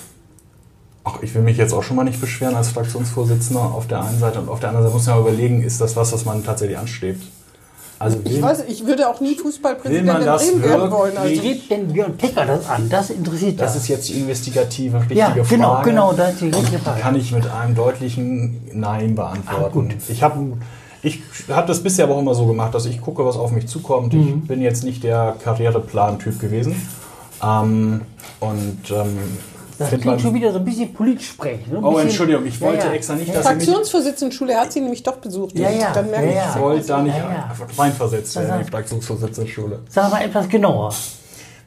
[1.09, 4.19] Ach, ich will mich jetzt auch schon mal nicht beschweren als Fraktionsvorsitzender auf der einen
[4.19, 6.77] Seite und auf der anderen Seite muss man überlegen, ist das was, was man tatsächlich
[6.77, 7.23] anstrebt?
[8.01, 11.17] Also Ich weiß, ich würde auch nie Will Fußballpräsident man in das Bremen werden wollen.
[11.17, 11.33] Also.
[11.35, 11.41] wirklich?
[11.67, 12.87] Geht denn Björn Picker das an?
[12.89, 13.81] Das interessiert Das ja.
[13.81, 15.89] ist jetzt die investigative, richtige Ja, genau, Frage.
[15.89, 17.01] genau, das ist die richtige Die Frage.
[17.01, 19.63] kann ich mit einem deutlichen Nein beantworten.
[19.65, 19.95] Ah, gut.
[20.07, 20.39] Ich habe
[21.01, 23.67] ich hab das bisher aber auch immer so gemacht, dass ich gucke, was auf mich
[23.67, 24.13] zukommt.
[24.13, 24.41] Mhm.
[24.43, 26.81] Ich bin jetzt nicht der Karriereplan-Typ gewesen.
[27.43, 28.01] Ähm,
[28.39, 29.17] und ähm,
[29.79, 31.67] Das klingt schon wieder so ein bisschen Politsprech.
[31.67, 31.77] Ne?
[31.77, 32.93] Ein Oh, Entschuldigung, ich wollte Ja, ja.
[32.93, 35.57] extra nicht, dass Sie mich Fraktionsvorsitzende er hat sie nämlich doch besucht.
[35.57, 36.53] Ja, ja, Dann merke ja, ich, ja.
[36.55, 37.55] ich wollte da nicht Ja, ja.
[37.77, 39.79] reinversetzt werden die Fraktionsvorsitzendenschule.
[39.89, 40.93] Sag mal etwas genauer.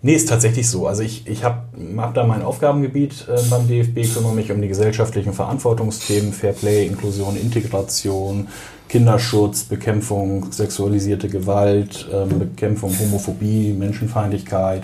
[0.04, 0.88] Nee, ist tatsächlich so.
[0.88, 1.62] Also ich, ich habe
[1.96, 7.36] hab da mein Aufgabengebiet äh, beim DFB, kümmere mich um die gesellschaftlichen Verantwortungsthemen, Fairplay, Inklusion,
[7.36, 8.48] Integration,
[8.92, 14.82] Kinderschutz, Bekämpfung sexualisierte Gewalt, ähm, Bekämpfung Homophobie, Menschenfeindlichkeit,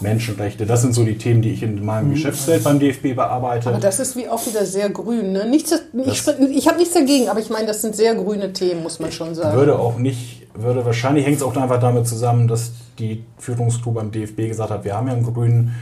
[0.00, 0.66] Menschenrechte.
[0.66, 3.70] Das sind so die Themen, die ich in meinem Geschäftsfeld beim DFB bearbeite.
[3.70, 5.32] Aber das ist wie auch wieder sehr grün.
[5.32, 5.48] Ne?
[5.48, 5.72] Nichts,
[6.04, 9.10] ich ich habe nichts dagegen, aber ich meine, das sind sehr grüne Themen, muss man
[9.10, 9.56] schon sagen.
[9.56, 14.10] würde auch nicht, würde wahrscheinlich hängt es auch einfach damit zusammen, dass die Führungscrew beim
[14.10, 15.74] DFB gesagt hat, wir haben ja einen Grünen,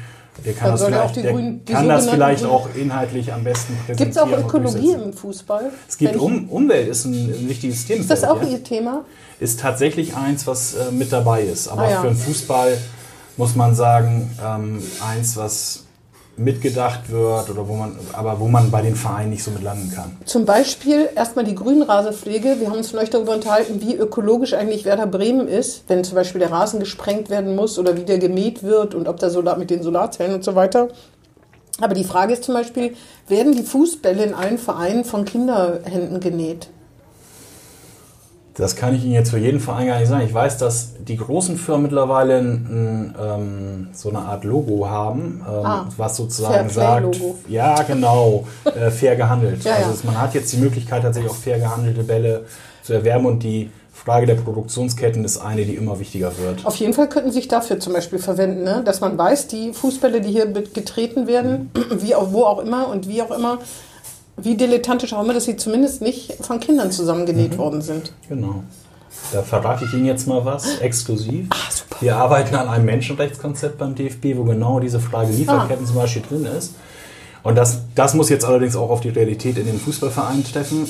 [0.45, 4.07] der kann das vielleicht, der die kann das vielleicht auch inhaltlich am besten Gibt es
[4.17, 4.35] präsentieren.
[4.45, 5.71] auch Ökologie im Fußball?
[5.88, 8.00] Es ich- um, Umwelt ist ein, ein wichtiges Thema.
[8.00, 9.05] Ist das auch Ihr Thema?
[9.41, 11.69] Ist tatsächlich eins, was äh, mit dabei ist.
[11.69, 12.00] Aber Ah, ja.
[12.00, 12.76] für den Fußball
[13.37, 15.84] muss man sagen, ähm, eins, was
[16.37, 19.93] mitgedacht wird oder wo man, aber wo man bei den Vereinen nicht so mit landen
[19.95, 20.17] kann.
[20.25, 22.57] Zum Beispiel erstmal die Grünrasenpflege.
[22.59, 26.41] Wir haben uns vielleicht darüber unterhalten, wie ökologisch eigentlich Werder Bremen ist, wenn zum Beispiel
[26.41, 29.71] der Rasen gesprengt werden muss oder wie der gemäht wird und ob der Solar mit
[29.71, 30.88] den Solarzellen und so weiter.
[31.81, 32.95] Aber die Frage ist zum Beispiel,
[33.29, 36.69] werden die Fußbälle in allen Vereinen von Kinderhänden genäht?
[38.56, 40.25] Das kann ich Ihnen jetzt für jeden Verein gar nicht sagen.
[40.25, 45.66] Ich weiß, dass die großen Firmen mittlerweile ein, ähm, so eine Art Logo haben, ähm,
[45.66, 49.64] Ah, was sozusagen sagt, ja genau, äh, fair gehandelt.
[49.64, 49.96] Ja, also ja.
[50.04, 52.44] man hat jetzt die Möglichkeit, tatsächlich auch fair gehandelte Bälle
[52.82, 56.66] zu erwärmen und die Frage der Produktionsketten ist eine, die immer wichtiger wird.
[56.66, 58.82] Auf jeden Fall könnten sich dafür zum Beispiel verwenden, ne?
[58.84, 63.08] dass man weiß, die Fußbälle, die hier getreten werden, wie auch, wo auch immer und
[63.08, 63.58] wie auch immer,
[64.37, 68.12] wie dilettantisch auch immer, dass sie zumindest nicht von Kindern zusammengenäht worden sind.
[68.29, 68.64] Genau.
[69.33, 71.49] Da verrate ich Ihnen jetzt mal was, exklusiv.
[72.01, 76.47] Wir arbeiten an einem Menschenrechtskonzept beim DFB, wo genau diese Frage Lieferketten zum Beispiel drin
[76.47, 76.75] ist.
[77.42, 80.88] Und das, das muss jetzt allerdings auch auf die Realität in den Fußballvereinen treffen,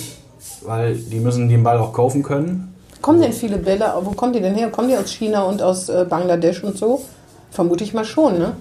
[0.63, 2.75] weil die müssen den Ball auch kaufen können.
[3.03, 4.71] Kommen denn viele Bälle, wo kommen die denn her?
[4.71, 7.05] Kommen die aus China und aus äh, Bangladesch und so?
[7.51, 8.57] Vermute ich mal schon, ne?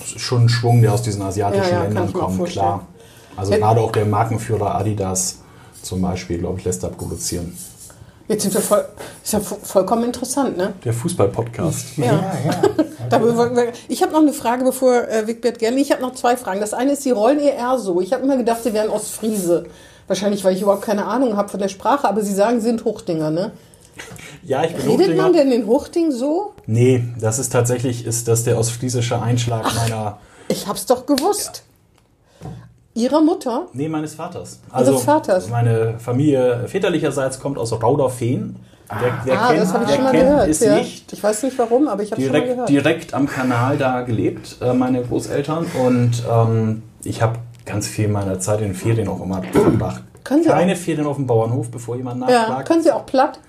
[0.00, 2.86] Das ist schon ein Schwung, der aus diesen asiatischen Ja, ja, Ländern kommt, klar.
[3.36, 5.38] Also Jetzt- gerade auch der Markenführer Adidas
[5.82, 7.56] zum Beispiel, glaube ich, lässt da produzieren.
[8.26, 8.84] Jetzt sind wir voll,
[9.22, 10.72] ist ja vo- vollkommen interessant, ne?
[10.82, 11.98] Der Fußball-Podcast.
[11.98, 12.04] Ja.
[12.06, 12.12] Ja,
[12.46, 12.62] ja.
[13.88, 15.82] Ich habe noch eine Frage, bevor äh, Wigbert Gerli.
[15.82, 16.58] Ich habe noch zwei Fragen.
[16.60, 18.00] Das eine ist, Sie rollen eher so.
[18.00, 19.66] Ich habe immer gedacht, Sie wären Ostfriese.
[20.06, 22.84] Wahrscheinlich, weil ich überhaupt keine Ahnung habe von der Sprache, aber Sie sagen, Sie sind
[22.84, 23.52] Hochdinger, ne?
[24.42, 25.22] Ja, ich bin Redet Hochdringer.
[25.22, 26.52] man denn in Hochding so?
[26.66, 30.18] Nee, das ist tatsächlich, ist das der ostfriesische Einschlag meiner...
[30.48, 31.62] Ich hab's doch gewusst.
[32.94, 33.66] Ihrer Mutter?
[33.72, 34.60] Nee, meines Vaters.
[34.70, 35.48] Also Ihres Vaters?
[35.50, 38.56] Meine Familie väterlicherseits kommt aus Raudorfehn.
[38.88, 40.48] Wer, wer ah, kennt, das habe ich schon mal gehört.
[40.48, 40.76] ist ja.
[40.76, 42.68] nicht Ich weiß nicht warum, aber ich habe schon mal direkt, gehört.
[42.68, 45.66] direkt am Kanal da gelebt, äh, meine Großeltern.
[45.82, 50.02] Und ähm, ich habe ganz viel meiner Zeit in Ferien auch immer verbracht.
[50.22, 52.68] Können Sie Keine Ferien auf dem Bauernhof, bevor jemand ja, nachfragt.
[52.68, 53.40] können Sie auch platt?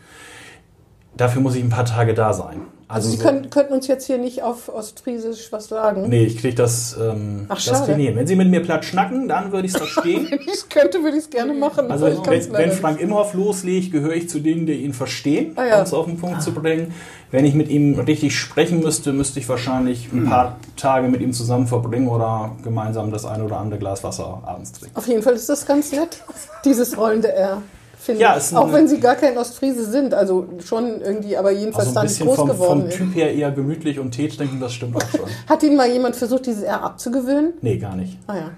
[1.15, 2.61] Dafür muss ich ein paar Tage da sein.
[2.87, 6.07] Also, Sie so- können, könnten uns jetzt hier nicht auf Ostfriesisch was sagen.
[6.07, 8.15] Nee, ich kriege das, ähm, Ach, das hin.
[8.15, 10.27] Wenn Sie mit mir platt schnacken, dann würde ich es verstehen.
[10.29, 11.89] Wenn ich könnte, würde ich es gerne machen.
[11.89, 12.71] Also wenn, wenn.
[12.71, 15.77] Frank Imhoff loslegt, gehöre ich zu denen, die ihn verstehen, Ah, ja.
[15.77, 16.93] um es auf den Punkt zu bringen.
[17.31, 20.23] Wenn ich mit ihm richtig sprechen müsste, müsste ich wahrscheinlich Hm.
[20.25, 24.41] ein paar Tage mit ihm zusammen verbringen oder gemeinsam das ein oder andere Glas Wasser
[24.45, 24.95] abends trinken.
[24.95, 26.23] Auf jeden Fall ist das ganz nett,
[26.63, 27.61] dieses rollende R.
[28.05, 28.55] Finde Ja, ich.
[28.55, 30.13] Auch wenn Sie gar kein Ostfriese sind.
[30.13, 32.97] Also schon irgendwie, aber jedenfalls Also da ein nicht bisschen groß vom, geworden vom ist.
[32.97, 35.21] Typ her eher gemütlich und Tee trinken, das stimmt auch schon.
[35.49, 37.53] Hat Ihnen mal jemand versucht, dieses R abzugewöhnen?
[37.61, 38.17] Nee, gar nicht.
[38.27, 38.51] Ah ja,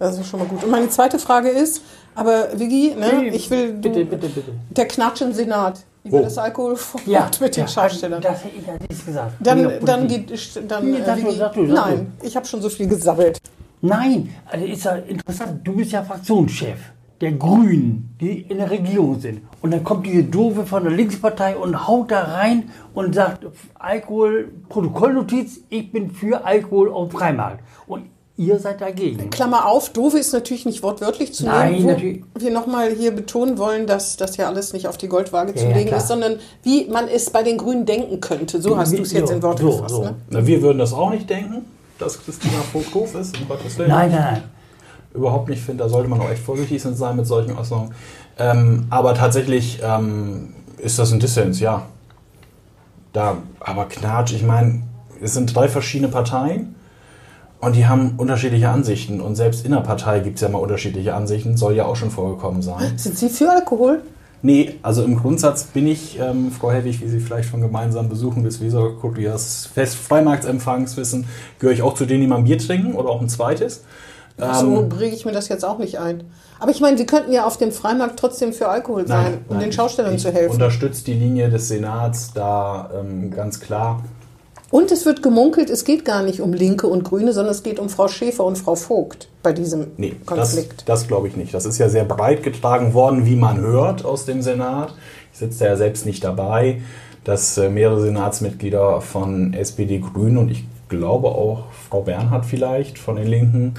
[0.00, 0.64] das ist schon mal gut.
[0.64, 1.82] Und meine zweite Frage ist,
[2.16, 4.50] aber Viggi, ne, ich will, du, Bitte, bitte, bitte.
[4.70, 6.16] der Knatsch im Senat, wie Wo?
[6.16, 8.20] war das Alkoholverbot mit den Schaustellern?
[8.20, 9.32] Das hätte ich ja nicht gesagt.
[9.38, 10.32] Dann, dann geht,
[10.68, 12.88] dann, Nee, äh, sag du, Viggi- sag du, sag nein, ich habe schon so viel
[12.88, 13.38] gesabbelt.
[13.80, 15.60] Nein, also ist ja interessant.
[15.62, 16.78] Du bist ja Fraktionschef
[17.20, 19.40] der Grünen, die in der Regierung sind.
[19.60, 23.44] Und dann kommt diese Doofe von der Linkspartei und haut da rein und sagt,
[23.78, 27.60] Alkohol, Protokollnotiz, ich bin für Alkohol auf dem Freimarkt.
[27.88, 28.04] Und
[28.36, 29.30] ihr seid dagegen.
[29.30, 32.22] Klammer auf, doofe ist natürlich nicht wortwörtlich zu Nein, nehmen, wo natürlich.
[32.38, 35.70] wir nochmal hier betonen wollen, dass das ja alles nicht auf die Goldwaage zu Ja,
[35.70, 36.00] ja, legen klar.
[36.00, 38.62] ist, sondern wie man es bei den Grünen denken könnte.
[38.62, 39.94] So hast du es jetzt in Worte so, gefasst.
[39.94, 40.02] so.
[40.04, 40.14] Ne?
[40.30, 41.64] Na, wir würden das auch nicht denken,
[41.98, 43.88] dass Christina Vogt doof ist, um Gottes Willen.
[43.88, 44.42] Nein, nein, nein.
[45.14, 45.84] Überhaupt nicht finde.
[45.84, 47.92] Da sollte man auch echt vorsichtig sein mit solchen Äußerungen.
[48.38, 51.86] Ähm, aber tatsächlich ähm, ist das ein Dissens, ja.
[53.12, 54.82] Da, aber Knatsch, ich meine,
[55.20, 56.74] es sind drei verschiedene Parteien
[57.60, 59.20] und die haben unterschiedliche Ansichten.
[59.20, 62.10] Und selbst in der Partei gibt es ja mal unterschiedliche Ansichten, soll ja auch schon
[62.10, 62.96] vorgekommen sein.
[62.96, 64.02] Sind Sie für Alkohol?
[64.40, 68.44] Nee, also im Grundsatz bin ich, ähm, Frau Helwig, wie Sie vielleicht von gemeinsamen Besuchen
[68.44, 71.26] des Weser-Kuriers Fest Freimarktempfangs wissen,
[71.58, 73.82] gehöre ich auch zu denen, die mal ein Bier trinken oder auch ein zweites.
[74.38, 76.24] So Ähm, bringe ich mir das jetzt auch nicht ein.
[76.60, 79.72] Aber ich meine, Sie könnten ja auf dem Freimarkt trotzdem für Alkohol sein, um den
[79.72, 80.54] Schaustellern zu helfen.
[80.54, 84.02] unterstütze die Linie des Senats da ähm, ganz klar.
[84.70, 87.78] Und es wird gemunkelt, es geht gar nicht um Linke und Grüne, sondern es geht
[87.78, 90.82] um Frau Schäfer und Frau Vogt bei diesem Nee, das, Konflikt.
[90.88, 91.54] das glaube ich nicht.
[91.54, 94.94] Das ist ja sehr breit getragen worden, wie man hört aus dem Senat.
[95.32, 96.82] Ich sitze da ja selbst nicht dabei,
[97.24, 103.16] dass äh, mehrere Senatsmitglieder von SPD, Grünen und ich glaube auch Frau Bernhard vielleicht von
[103.16, 103.74] den Linken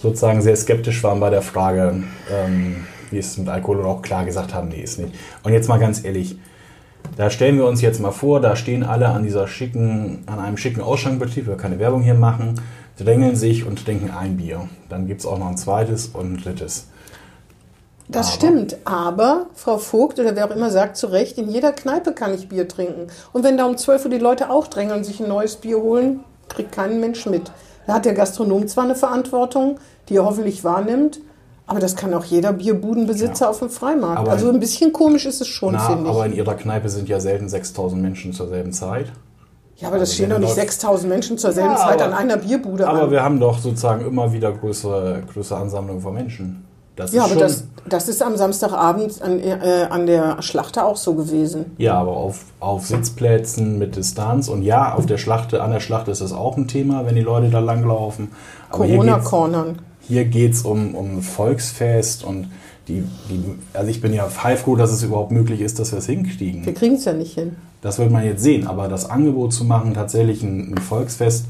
[0.00, 4.24] sozusagen sehr skeptisch waren bei der Frage, ähm, wie es mit Alkohol und auch klar
[4.24, 5.14] gesagt haben, nee, ist nicht.
[5.42, 6.38] Und jetzt mal ganz ehrlich,
[7.16, 10.56] da stellen wir uns jetzt mal vor, da stehen alle an dieser schicken, an einem
[10.56, 12.60] schicken Ausschankbetrieb, wir keine Werbung hier machen,
[12.98, 14.68] drängeln sich und trinken ein Bier.
[14.88, 16.86] Dann gibt es auch noch ein zweites und ein drittes.
[18.08, 21.72] Das Aber- stimmt, aber Frau Vogt oder wer auch immer sagt zu Recht, in jeder
[21.72, 23.06] Kneipe kann ich Bier trinken.
[23.32, 25.78] Und wenn da um 12 Uhr die Leute auch drängeln und sich ein neues Bier
[25.78, 27.50] holen, kriegt kein Mensch mit.
[27.90, 31.18] Da hat der Gastronom zwar eine Verantwortung, die er hoffentlich wahrnimmt,
[31.66, 33.50] aber das kann auch jeder Bierbudenbesitzer Ja.
[33.50, 34.20] auf dem Freimarkt.
[34.20, 36.10] Aber- also ein bisschen komisch ist es schon, Na, finde ich.
[36.10, 39.06] aber in ihrer Kneipe sind ja selten 6000 Menschen zur selben Zeit.
[39.78, 42.00] ja, aber das also stehen wenn doch nicht läuft- 6000 Menschen zur selben Ja, Zeit
[42.00, 43.10] aber- an einer Bierbude Aber an.
[43.10, 46.64] wir haben doch sozusagen immer wieder größere, größere Ansammlungen von Menschen.
[46.94, 50.86] Das Ja, ist aber schon, das, das ist am Samstagabend an, äh, an der Schlachter
[50.86, 51.66] auch so gewesen.
[51.78, 54.48] Ja, aber auf, auf Sitzplätzen mit Distanz.
[54.48, 57.22] Und ja, auf der Schlachte, an der Schlachte ist das auch ein Thema, wenn die
[57.22, 58.32] Leute da langlaufen.
[58.70, 59.78] Corona-Cornern.
[60.00, 62.48] Hier geht es um, um ein Volksfest und
[62.88, 66.06] die, die, also ich bin ja heilfroh, dass es überhaupt möglich ist, dass wir es
[66.06, 66.66] hinkriegen.
[66.66, 67.56] Wir kriegen es ja nicht hin.
[67.82, 71.46] Das wird man jetzt sehen, aber das Angebot zu machen, tatsächlich ein, ein Volksfest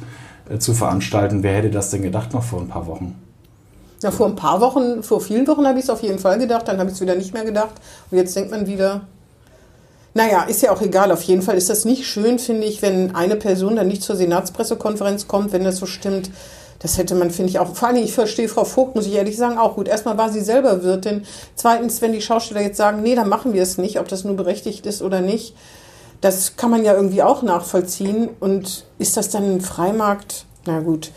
[0.48, 3.14] äh, zu veranstalten, wer hätte das denn gedacht noch vor ein paar Wochen?
[4.02, 6.68] Ja, vor ein paar Wochen, vor vielen Wochen habe ich es auf jeden Fall gedacht,
[6.68, 7.74] dann habe ich es wieder nicht mehr gedacht.
[8.10, 9.02] Und jetzt denkt man wieder,
[10.14, 11.12] naja, ist ja auch egal.
[11.12, 14.16] Auf jeden Fall ist das nicht schön, finde ich, wenn eine Person dann nicht zur
[14.16, 16.30] Senatspressekonferenz kommt, wenn das so stimmt.
[16.80, 17.74] Das hätte man, finde ich, auch.
[17.76, 19.86] Vor allem, ich verstehe Frau Vogt, muss ich ehrlich sagen, auch gut.
[19.86, 21.24] Erstmal war sie selber Wirtin.
[21.54, 24.34] Zweitens, wenn die Schausteller jetzt sagen, nee, dann machen wir es nicht, ob das nur
[24.34, 25.54] berechtigt ist oder nicht,
[26.22, 28.30] das kann man ja irgendwie auch nachvollziehen.
[28.40, 30.46] Und ist das dann ein Freimarkt?
[30.66, 31.10] Na gut,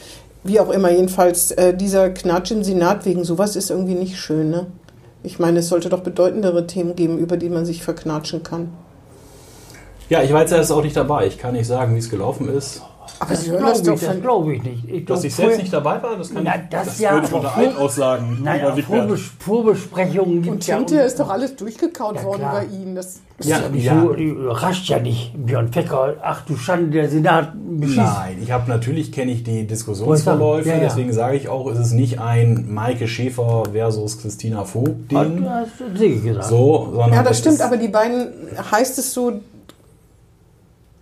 [0.44, 4.50] wie auch immer, jedenfalls, äh, dieser Knatsch im Senat wegen sowas ist irgendwie nicht schön,
[4.50, 4.68] ne?
[5.24, 8.70] Ich meine, es sollte doch bedeutendere Themen geben, über die man sich verknatschen kann.
[10.10, 11.28] Ja, ich war jetzt erst auch nicht dabei.
[11.28, 12.82] Ich kann nicht sagen, wie es gelaufen ist.
[13.20, 14.22] Aber Sie hören das Glaube doch ich, das von.
[14.22, 14.90] glaube ich nicht.
[14.90, 17.28] Ich Dass glaub, ich selbst nicht dabei war, das kann Na, ich, das ja, würde
[17.28, 18.38] ich unter vor- Eid aussagen.
[18.44, 18.86] Wittbert.
[18.86, 20.78] Vorbes Vorbesprechungen gibt Und ja.
[20.78, 22.54] hinterher ist doch alles durchgekaut Ja, worden klar.
[22.62, 22.96] bei Ihnen.
[22.96, 23.06] Das
[23.38, 24.02] ist Ja, ja, nicht ja.
[24.02, 25.34] so, die überrascht ja nicht.
[25.36, 27.98] Björn Fecker, ach du Schande, der Senat beschießt.
[27.98, 30.82] Nein, ich habe natürlich kenne ich die Diskussionsverläufe, Ja, ja.
[30.82, 35.68] deswegen sage ich auch, es ist nicht ein Maike Schäfer versus Christina Vogt Ding, Hat
[35.96, 36.46] Sigi gesagt.
[36.48, 38.28] so, sondern Ja, das stimmt, ist, aber die beiden,
[38.72, 39.34] heißt es so,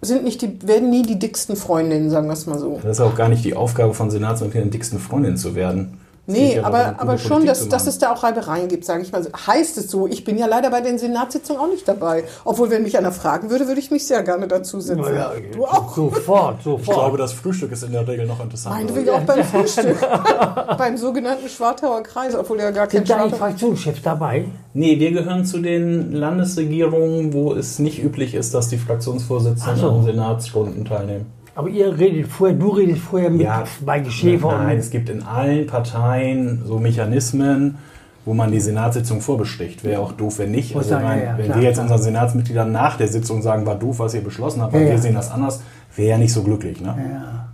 [0.01, 2.79] sind nicht die, werden nie die dicksten Freundinnen, sagen wir es mal so.
[2.83, 6.00] das ist auch gar nicht die Aufgabe von Senatsmitgliedern, dicksten Freundin zu werden.
[6.27, 9.25] Nee, darum, aber, aber schon, dass, dass es da auch Reibereien gibt, sage ich mal.
[9.47, 10.07] Heißt es so?
[10.07, 12.23] Ich bin ja leider bei den Senatssitzungen auch nicht dabei.
[12.45, 15.03] Obwohl, wenn mich einer fragen würde, würde ich mich sehr gerne dazu setzen.
[15.15, 15.95] Ja, du auch.
[15.95, 16.81] Sofort, sofort.
[16.81, 18.77] Ich glaube, das Frühstück ist in der Regel noch interessanter.
[18.77, 19.97] Meinetwegen auch beim Frühstück.
[20.77, 23.33] beim sogenannten Schwartauer Kreis, obwohl er gar kein Sind da die.
[23.33, 24.45] Fraktionschefs dabei?
[24.73, 29.89] Nee, wir gehören zu den Landesregierungen, wo es nicht üblich ist, dass die Fraktionsvorsitzenden so.
[29.89, 31.25] an Senatsrunden teilnehmen.
[31.55, 33.63] Aber ihr redet vorher, du redest vorher mit Ja.
[33.85, 37.77] Maike Schäfer Nein, es gibt in allen Parteien so Mechanismen,
[38.23, 39.83] wo man die Senatssitzung vorbesticht.
[39.83, 40.75] Wäre auch doof, wenn nicht.
[40.75, 41.85] Also, meine, ja, ja, wenn klar, wir jetzt klar.
[41.85, 44.95] unseren Senatsmitgliedern nach der Sitzung sagen, war doof, was ihr beschlossen habt, weil Ja, wir
[44.95, 45.01] ja.
[45.01, 45.61] sehen das anders,
[45.95, 46.79] wäre ja nicht so glücklich.
[46.79, 46.95] Ne?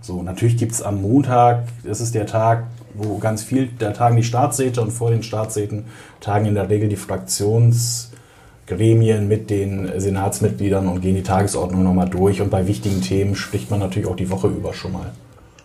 [0.00, 4.16] So, natürlich gibt es am Montag, das ist der Tag, wo ganz viel, da tagen
[4.16, 5.86] die Staatsräte und vor den Staatsräten
[6.20, 6.96] tagen in der Regel die
[8.68, 12.40] Fraktionsgremien mit den Senatsmitgliedern und gehen die Tagesordnung nochmal durch.
[12.40, 15.12] Und bei wichtigen Themen spricht man natürlich auch die Woche über schon mal.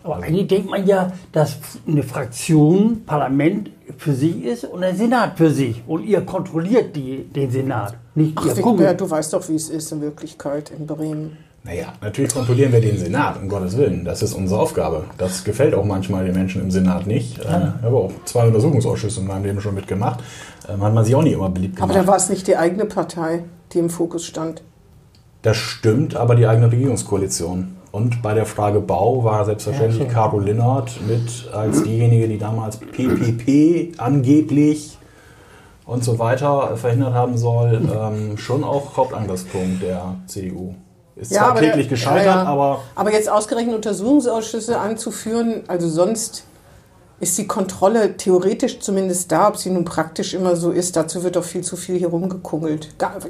[0.02, 5.38] Aber eigentlich denkt man ja, dass eine Fraktion, Parlament für sich ist und der Senat
[5.38, 5.82] für sich.
[5.86, 7.96] Und ihr kontrolliert die, den Senat.
[8.14, 8.94] Nicht Ach, ihr Kumpel.
[8.94, 11.38] du weißt doch, wie es ist in Wirklichkeit in Bremen.
[11.66, 14.04] Naja, natürlich kontrollieren wir den Senat, um Gottes Willen.
[14.04, 15.04] Das ist unsere Aufgabe.
[15.16, 17.38] Das gefällt auch manchmal den Menschen im Senat nicht.
[17.38, 17.42] Äh,
[17.78, 20.20] Ich habe auch zwei Untersuchungsausschüsse in meinem Leben schon mitgemacht.
[20.68, 22.06] Ähm, hat man sich auch nicht immer beliebt Aber gemacht.
[22.06, 24.62] da war es nicht die eigene Partei, die im Fokus stand.
[25.40, 27.76] das stimmt, aber die eigene Regierungskoalition.
[27.92, 30.08] Und bei der Frage Bau war selbstverständlich Ja.
[30.12, 34.98] Caro Linnert mit als diejenige, die damals PPP angeblich
[35.86, 40.74] und so weiter verhindert haben soll, ähm, schon auch Hauptangriffspunkt der CDU.
[41.16, 42.44] Ist zwar aber kläglich der- gescheitert, ja, ja.
[42.44, 46.44] aber Aber jetzt ausgerechnet Untersuchungsausschüsse anzuführen, also sonst
[47.20, 50.96] ist die Kontrolle theoretisch zumindest da, ob sie nun praktisch immer so ist.
[50.96, 52.88] Dazu wird doch viel zu viel hier rumgekungelt.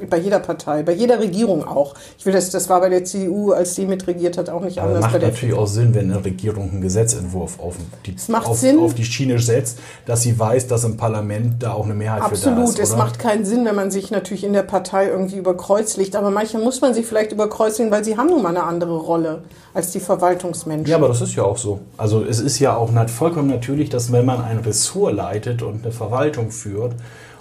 [0.09, 1.93] Bei jeder Partei, bei jeder Regierung auch.
[2.17, 4.87] Ich will das, das war bei der CDU, als die mitregiert hat, auch nicht Aber
[4.87, 5.03] anders.
[5.03, 8.93] macht bei der natürlich auch Sinn, wenn eine Regierung einen Gesetzentwurf auf die, auf, auf
[8.95, 12.35] die Schiene setzt, dass sie weiß, dass im Parlament da auch eine Mehrheit für da
[12.35, 12.79] Absolut, ist.
[12.79, 13.03] es oder?
[13.03, 16.15] macht keinen Sinn, wenn man sich natürlich in der Partei irgendwie über Kreuz legt.
[16.15, 18.63] Aber manchmal muss man sich vielleicht über Kreuz legen, weil sie haben nun mal eine
[18.63, 19.43] andere Rolle
[19.75, 20.87] als die Verwaltungsmenschen.
[20.87, 21.81] Ja, aber das ist ja auch so.
[21.97, 25.91] Also es ist ja auch vollkommen natürlich, dass wenn man ein Ressort leitet und eine
[25.91, 26.93] Verwaltung führt,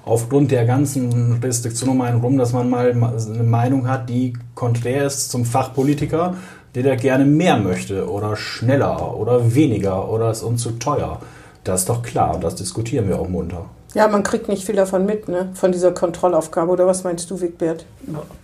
[0.05, 5.07] aufgrund der ganzen Restriktionen um einen rum, dass man mal eine Meinung hat, die konträr
[5.07, 6.35] ist zum Fachpolitiker,
[6.75, 11.21] der da gerne mehr möchte oder schneller oder weniger oder ist uns zu teuer.
[11.63, 13.67] Das ist doch klar und das diskutieren wir auch munter.
[13.95, 15.51] Ja, man kriegt nicht viel davon mit, ne?
[15.55, 16.73] von dieser Kontrollaufgabe.
[16.73, 17.87] Oder was meinst du, Wigbert?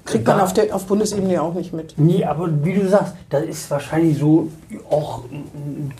[0.04, 1.94] Kriegt man auf, der, auf Bundesebene ja auch nicht mit.
[1.96, 4.48] Nee, aber wie du sagst, das ist wahrscheinlich so,
[4.88, 5.22] auch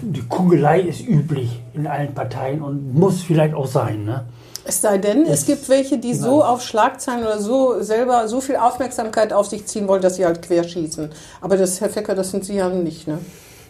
[0.00, 4.04] die Kugelei ist üblich in allen Parteien und muss vielleicht auch sein.
[4.04, 4.24] Ne?
[4.64, 8.56] Es sei denn, es gibt welche, die so auf Schlagzeilen oder so selber so viel
[8.56, 11.10] Aufmerksamkeit auf sich ziehen wollen, dass sie halt querschießen.
[11.40, 13.18] Aber das, Herr Fecker, das sind Sie ja nicht, ne?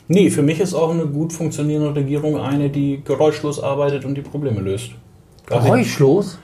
[0.09, 4.23] Nee, für mich ist auch eine gut funktionierende Regierung eine, die geräuschlos arbeitet und die
[4.23, 4.91] Probleme löst.
[5.51, 6.39] Geräuschlos?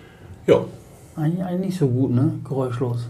[0.47, 0.65] Ja.
[1.17, 2.33] Eigentlich, eigentlich nicht so gut, ne?
[2.47, 3.09] Geräuschlos.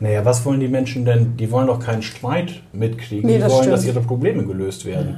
[0.00, 1.36] Naja, was wollen die Menschen denn?
[1.36, 3.28] Die wollen doch keinen Streit mitkriegen.
[3.28, 3.76] Nee, die das wollen, stimmt.
[3.76, 5.14] dass ihre Probleme gelöst werden.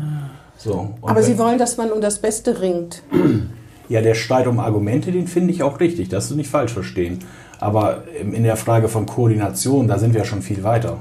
[0.58, 0.94] So.
[1.00, 3.02] Und Aber Sie wollen, dass man um das Beste ringt.
[3.86, 6.08] Ja, der Streit um Argumente, den finde ich auch richtig.
[6.08, 7.18] Das ist nicht falsch verstehen.
[7.60, 11.00] Aber in der Frage von Koordination, da sind wir schon viel weiter.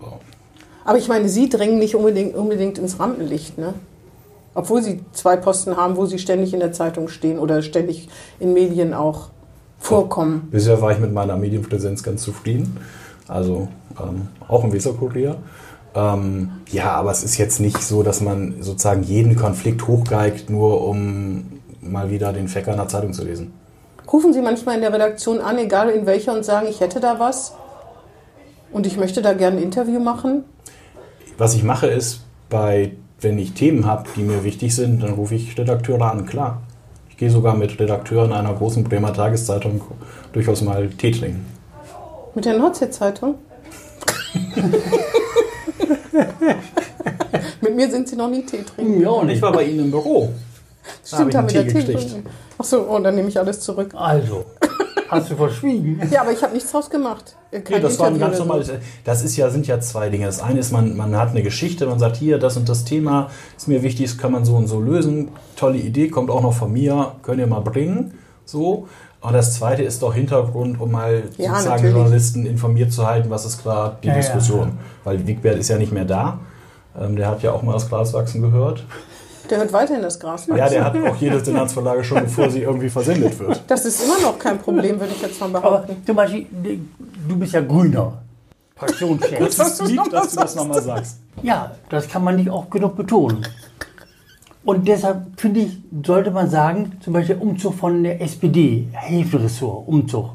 [0.00, 0.14] So.
[0.86, 3.74] Aber ich meine, Sie drängen nicht unbedingt, unbedingt ins Rampenlicht, ne?
[4.56, 8.08] Obwohl Sie zwei Posten haben, wo Sie ständig in der Zeitung stehen oder ständig
[8.40, 9.28] in Medien auch
[9.78, 10.48] vorkommen.
[10.50, 12.78] Bisher war ich mit meiner Medienpräsenz ganz zufrieden.
[13.28, 13.68] Also
[14.02, 15.36] ähm, auch im Weserkurier.
[15.94, 20.86] Ähm, ja, aber es ist jetzt nicht so, dass man sozusagen jeden Konflikt hochgeigt, nur
[20.86, 23.52] um mal wieder den Fecker in der Zeitung zu lesen.
[24.10, 27.18] Rufen Sie manchmal in der Redaktion an, egal in welcher, und sagen, ich hätte da
[27.18, 27.54] was
[28.72, 30.44] und ich möchte da gerne ein Interview machen?
[31.36, 35.34] Was ich mache ist, bei, wenn ich Themen habe, die mir wichtig sind, dann rufe
[35.34, 36.62] ich Redakteure an, klar.
[37.08, 39.80] Ich gehe sogar mit Redakteuren einer großen Bremer Tageszeitung
[40.32, 41.46] durchaus mal Tee trinken.
[42.34, 43.36] Mit der Nordsee-Zeitung?
[47.62, 49.00] mit mir sind Sie noch nie Tee trinken.
[49.00, 50.30] Ja, Und ich war bei Ihnen im Büro.
[51.02, 52.10] Stimmt, da mit Tee der Tee gekriegt.
[52.10, 52.28] trinken.
[52.58, 53.92] Achso, oh, dann nehme ich alles zurück.
[53.94, 54.44] Also,
[55.08, 56.00] hast du verschwiegen?
[56.10, 57.36] Ja, aber ich habe nichts draus gemacht.
[57.50, 58.70] Kein Nee, das war ein ganz normales.
[59.04, 60.26] Das ist ja, sind ja zwei Dinge.
[60.26, 63.30] Das eine ist, man, man hat eine Geschichte, man sagt, hier, das und das Thema
[63.56, 65.28] ist mir wichtig, das kann man so und so lösen.
[65.56, 68.14] Tolle Idee, kommt auch noch von mir, könnt ihr mal bringen.
[68.44, 68.88] So.
[69.20, 71.94] Und das zweite ist doch Hintergrund, um mal Ja, sozusagen natürlich.
[71.94, 74.20] Journalisten informiert zu halten, was ist gerade die Ja, ja.
[74.20, 74.78] Diskussion.
[75.04, 76.38] Weil Wigbert ist ja nicht mehr da.
[77.00, 78.84] Ähm, der hat ja auch mal das Glas wachsen gehört.
[79.50, 80.46] Der hört weiterhin das Gras.
[80.46, 83.62] Ja, der hat auch jede Senatsverlage schon, bevor sie irgendwie versendet wird.
[83.68, 85.96] Das ist immer noch kein Problem, würde ich jetzt mal Aber behaupten.
[86.04, 86.46] zum Beispiel,
[87.28, 88.22] du bist ja Grüner.
[88.76, 89.38] Fraktionschef.
[89.38, 91.18] Das ist lieb, dass du das nochmal sagst.
[91.42, 93.46] Ja, das kann man nicht auch genug betonen.
[94.64, 100.30] Und deshalb finde ich, sollte man sagen, zum Beispiel Umzug von der SPD, Häfenressort, Umzug.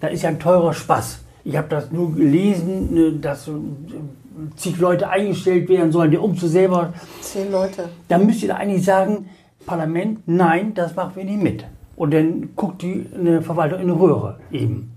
[0.00, 1.20] Da ist ja ein teurer Spaß.
[1.44, 3.48] Ich habe das nur gelesen, ne, dass
[4.56, 6.92] zig Leute eingestellt werden sollen, der Umzug selber.
[7.20, 7.88] Zehn Leute.
[8.08, 9.28] Da müsst ihr da eigentlich sagen,
[9.66, 11.64] Parlament, nein, das machen wir nicht mit.
[11.96, 14.92] Und dann guckt die eine Verwaltung in eine Röhre eben.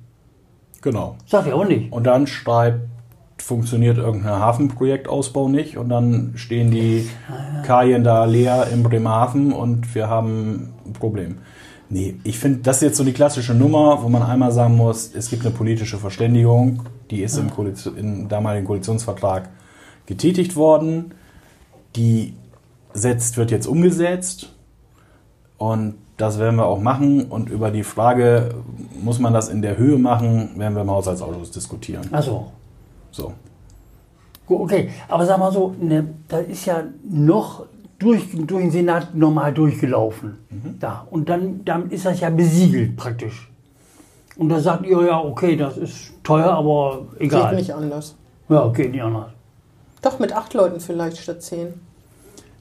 [0.81, 1.15] Genau.
[1.25, 1.91] Sagt ihr auch nicht.
[1.91, 2.81] Und dann schreibt,
[3.37, 7.09] funktioniert irgendein Hafenprojektausbau nicht und dann stehen die
[7.65, 11.39] Kajen da leer im Bremerhaven und wir haben ein Problem.
[11.89, 15.13] Nee, ich finde, das ist jetzt so die klassische Nummer, wo man einmal sagen muss,
[15.13, 19.49] es gibt eine politische Verständigung, die ist im, Koalition, im damaligen Koalitionsvertrag
[20.07, 21.13] getätigt worden,
[21.95, 22.33] die
[22.93, 24.53] setzt, wird jetzt umgesetzt
[25.57, 28.55] und das werden wir auch machen und über die Frage,
[28.99, 32.03] muss man das in der Höhe machen, werden wir im Haushaltsausschuss diskutieren.
[32.11, 32.51] Also,
[33.11, 33.33] So.
[34.47, 37.65] Gut, Okay, aber sag mal so, ne, das ist ja noch
[37.99, 40.37] durch, durch den Senat normal durchgelaufen.
[40.79, 41.07] Da.
[41.09, 43.52] Und dann damit ist das ja besiegelt praktisch.
[44.35, 47.55] Und da sagt ihr ja, okay, das ist teuer, aber Geht egal.
[47.55, 48.15] nicht anders.
[48.49, 49.27] Ja, geht nicht anders.
[50.01, 51.73] Doch, mit acht Leuten vielleicht statt zehn.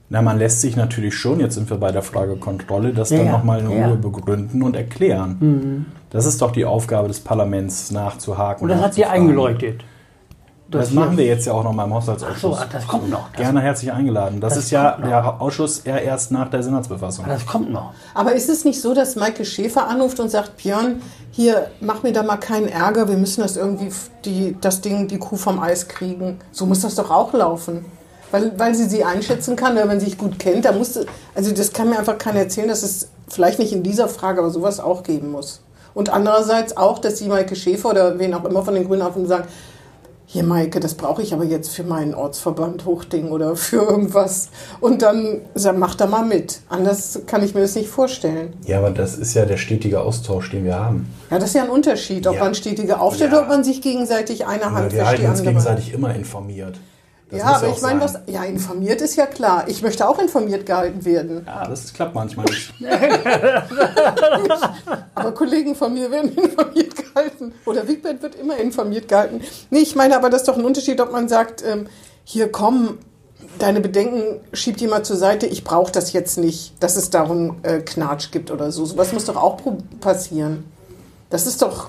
[0.08, 3.18] Na, man lässt sich natürlich schon, jetzt sind wir bei der Frage Kontrolle, das Ja,
[3.18, 3.86] dann nochmal in ja.
[3.88, 5.86] Ruhe begründen und erklären.
[6.10, 8.64] Das ist doch die Aufgabe des Parlaments, nachzuhaken.
[8.64, 9.82] Und das hat sie eingeläutet.
[10.78, 12.40] Das machen wir jetzt ja auch noch mal im Haushaltsausschuss.
[12.40, 13.28] So, ah, das kommt noch.
[13.30, 14.40] Das, Gerne herzlich eingeladen.
[14.40, 15.08] Das, Das ist ja noch.
[15.08, 17.24] der Ausschuss eher erst nach der Senatsbefassung.
[17.26, 17.92] das kommt noch.
[18.14, 22.12] Aber ist es nicht so, dass Maike Schäfer anruft und sagt, Björn, hier, mach mir
[22.12, 23.90] da mal keinen Ärger, wir müssen das irgendwie,
[24.24, 26.38] die, das Ding, die Kuh vom Eis kriegen.
[26.50, 27.84] So muss das doch auch laufen.
[28.30, 31.04] Weil, weil sie sie einschätzen kann, wenn man sich gut kennt, da musste,
[31.34, 34.50] also das kann mir einfach keiner erzählen, dass es vielleicht nicht in dieser Frage, aber
[34.50, 35.60] sowas auch geben muss.
[35.94, 39.22] Und andererseits auch, dass sie Maike Schäfer oder wen auch immer von den Grünen anrufen
[39.22, 39.44] und sagen,
[40.32, 44.48] hier Maike, das brauche ich aber jetzt für meinen Ortsverband Hochding oder für irgendwas.
[44.80, 46.60] Und dann sag, mach da mal mit.
[46.70, 48.54] Anders kann ich mir das nicht vorstellen.
[48.66, 51.06] Ja, aber das ist ja der stetige Austausch, den wir haben.
[51.30, 52.44] Ja, das ist ja ein Unterschied, ob Ja.
[52.44, 53.38] man stetige aufstellt Ja.
[53.38, 56.78] oder ob man sich gegenseitig eine Hand wir wäscht halten die uns gegenseitig immer informiert.
[57.32, 59.64] Das ja, aber ich meine, was, ja, informiert ist ja klar.
[59.66, 61.46] Ich möchte auch informiert gehalten werden.
[61.46, 62.74] Ja, das klappt manchmal nicht.
[65.14, 67.54] Aber Kollegen von mir werden informiert gehalten.
[67.64, 69.40] Oder Wigbert wird immer informiert gehalten.
[69.70, 71.86] Nee, ich meine aber, das ist doch ein Unterschied, ob man sagt, ähm,
[72.24, 72.98] hier komm,
[73.58, 77.78] deine Bedenken schiebt jemand zur Seite, ich brauche das jetzt nicht, dass es darum äh,
[77.78, 78.84] Knatsch gibt oder so.
[78.84, 79.58] Sowas muss doch auch
[80.00, 80.64] passieren.
[81.30, 81.88] Das ist doch.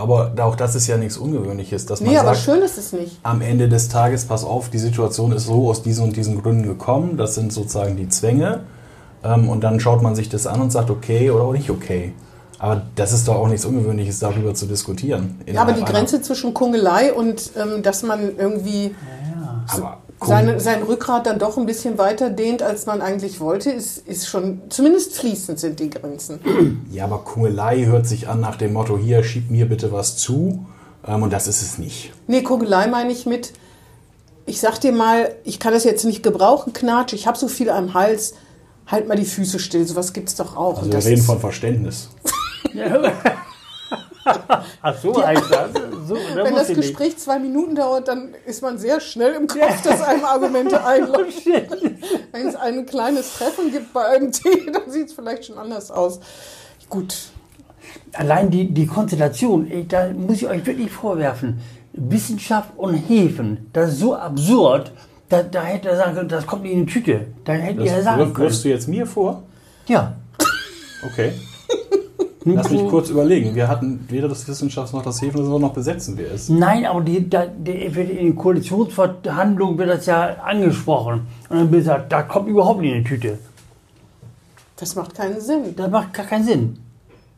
[0.00, 2.92] Aber auch das ist ja nichts Ungewöhnliches, dass man Nee, aber sagt, schön ist es
[2.92, 3.18] nicht.
[3.22, 6.64] am Ende des Tages, pass auf, die Situation ist so aus diesen und diesen Gründen
[6.64, 7.16] gekommen.
[7.16, 8.60] Das sind sozusagen die Zwänge.
[9.22, 12.12] Ähm, und dann schaut man sich das an und sagt, okay oder auch nicht okay.
[12.58, 15.40] Aber das ist doch auch nichts Ungewöhnliches, darüber zu diskutieren.
[15.50, 18.94] Ja, aber die Grenze zwischen Kungelei und ähm, dass man irgendwie
[19.68, 24.06] Aber seine, sein Rückgrat dann doch ein bisschen weiter dehnt, als man eigentlich wollte, ist,
[24.06, 26.40] ist schon, zumindest fließend sind die Grenzen.
[26.92, 30.66] Ja, aber Kungelei hört sich an nach dem Motto, hier, schieb mir bitte was zu.
[31.06, 32.12] Ähm, und das ist es nicht.
[32.26, 33.52] Nee, Kugelei meine ich mit,
[34.46, 37.70] ich sag dir mal, ich kann das jetzt nicht gebrauchen, Knatsch, ich habe so viel
[37.70, 38.34] am Hals,
[38.86, 40.70] halt mal die Füße still, sowas gibt's doch auch.
[40.74, 42.08] Also Und wir das reden ist- von Verständnis.
[44.82, 45.70] Ach so heißt das.
[46.08, 46.88] So, da wenn das ich nicht.
[46.88, 51.98] Gespräch zwei Minuten dauert, dann ist man sehr schnell im Kopf, dass einem Argumente einleuchten.
[52.32, 55.90] Wenn es ein kleines Treffen gibt bei einem Tee, dann sieht es vielleicht schon anders
[55.90, 56.20] aus.
[56.88, 57.14] Gut,
[58.12, 61.60] Allein die, die Konstellation, ey, da muss ich euch wirklich vorwerfen.
[61.92, 64.92] Wissenschaft und Hefen, das ist so absurd,
[65.28, 67.26] da, da hätte er sagen können, das kommt nicht in die Tüte.
[67.44, 68.48] Da hätte er Das sagen wirf- können.
[68.48, 69.42] wirfst du jetzt mir vor?
[69.86, 70.14] Ja.
[71.04, 71.32] Okay.
[72.44, 73.54] Lass mich kurz überlegen.
[73.54, 76.48] Wir hatten weder das Wissenschafts- noch das wir noch besetzen, wer ist.
[76.48, 81.26] Nein, aber die, da, die, in den Koalitionsverhandlungen wird das ja angesprochen.
[81.50, 83.38] Und dann wird gesagt, da kommt überhaupt nicht in die Tüte.
[84.76, 85.76] das macht keinen Sinn.
[85.76, 86.78] Das macht gar keinen Sinn.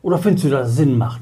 [0.01, 1.21] Oder findest du, dass es Sinn macht?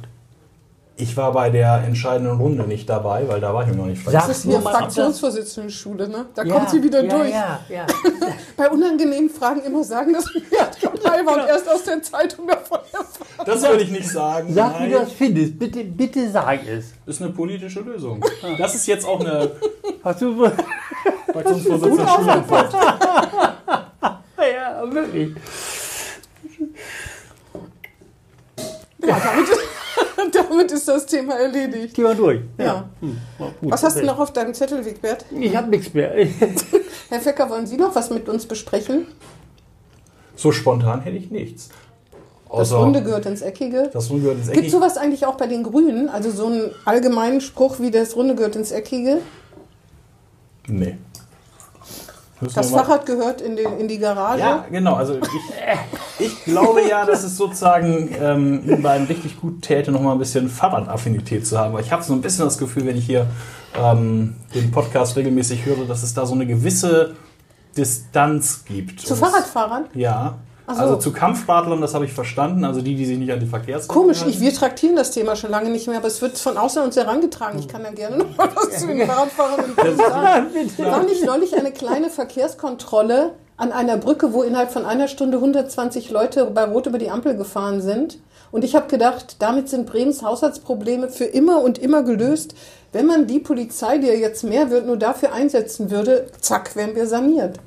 [1.01, 4.13] Ich war bei der entscheidenden Runde nicht dabei, weil da war ich noch nicht Sag-
[4.13, 6.25] Das ist hier Nur mal- Fraktionsvorsitzendenschule, ne?
[6.35, 7.31] Da kommt sie wieder ja, durch.
[7.31, 7.87] Ja, ja.
[8.57, 10.41] Bei unangenehmen Fragen immer sagen, dass wir
[11.03, 13.45] dabei waren und erst aus der Zeitung davon erfahren.
[13.45, 14.53] Das würde ich nicht sagen.
[14.53, 15.57] Sag, wie du das findest.
[15.57, 16.91] Bitte, bitte sag es.
[17.07, 18.23] ist eine politische Lösung.
[18.59, 19.49] Das ist jetzt auch eine
[20.03, 20.45] Hast du.
[21.33, 22.73] Fraktionsvorsitzende Schulantwort.
[24.37, 25.35] ja, wirklich.
[29.03, 29.47] Ja, damit,
[30.51, 31.97] damit ist das Thema erledigt.
[31.97, 32.41] Mal durch.
[32.57, 32.89] Ja.
[32.99, 33.71] Hm, war gut.
[33.71, 35.25] Was hast du noch auf deinem Zettel, Wigbert?
[35.31, 36.11] Ich habe nichts mehr.
[37.09, 39.07] Herr Fecker, wollen Sie noch was mit uns besprechen?
[40.35, 41.69] So spontan hätte ich nichts.
[42.53, 43.89] Das Runde gehört ins Eckige.
[43.93, 44.71] Das Runde gehört ins Gibt Eckige.
[44.71, 46.09] sowas eigentlich auch bei den Grünen?
[46.09, 49.19] Also so einen allgemeinen Spruch wie das Runde gehört ins Eckige?
[50.67, 50.97] Nee.
[52.41, 54.39] Müssen Das Fahrrad gehört in, den, in die Garage?
[54.39, 54.95] Ja, genau.
[54.95, 60.01] Also ich, ich glaube ja, dass es sozusagen ähm, ihm beim richtig gut täte, noch
[60.01, 61.69] mal ein bisschen Fahrradaffinität zu haben.
[61.73, 63.27] Aber ich habe so ein bisschen das Gefühl, wenn ich hier
[63.79, 67.15] ähm, den Podcast regelmäßig höre, dass es da so eine gewisse
[67.77, 69.01] Distanz gibt.
[69.01, 69.85] Zu Fahrradfahrern?
[69.93, 70.39] Ja.
[70.71, 70.81] Ach so.
[70.81, 72.63] Also zu Kampfradlern, das habe ich verstanden.
[72.63, 75.51] Also die, die sich nicht an die Verkehrsregeln Komisch, ich, wir traktieren das Thema schon
[75.51, 77.59] lange nicht mehr, aber es wird von außen uns herangetragen.
[77.59, 80.47] Ich kann da gerne noch mal was zu den Fahrradfahrern sagen.
[80.77, 86.09] War nicht neulich eine kleine Verkehrskontrolle an einer Brücke, wo innerhalb von einer Stunde 120
[86.09, 88.19] Leute bei Rot über die Ampel gefahren sind?
[88.51, 92.53] Und ich habe gedacht, damit sind Bremens Haushaltsprobleme für immer und immer gelöst.
[92.91, 96.95] Wenn man die Polizei, die ja jetzt mehr wird, nur dafür einsetzen würde, zack, wären
[96.95, 97.59] wir saniert.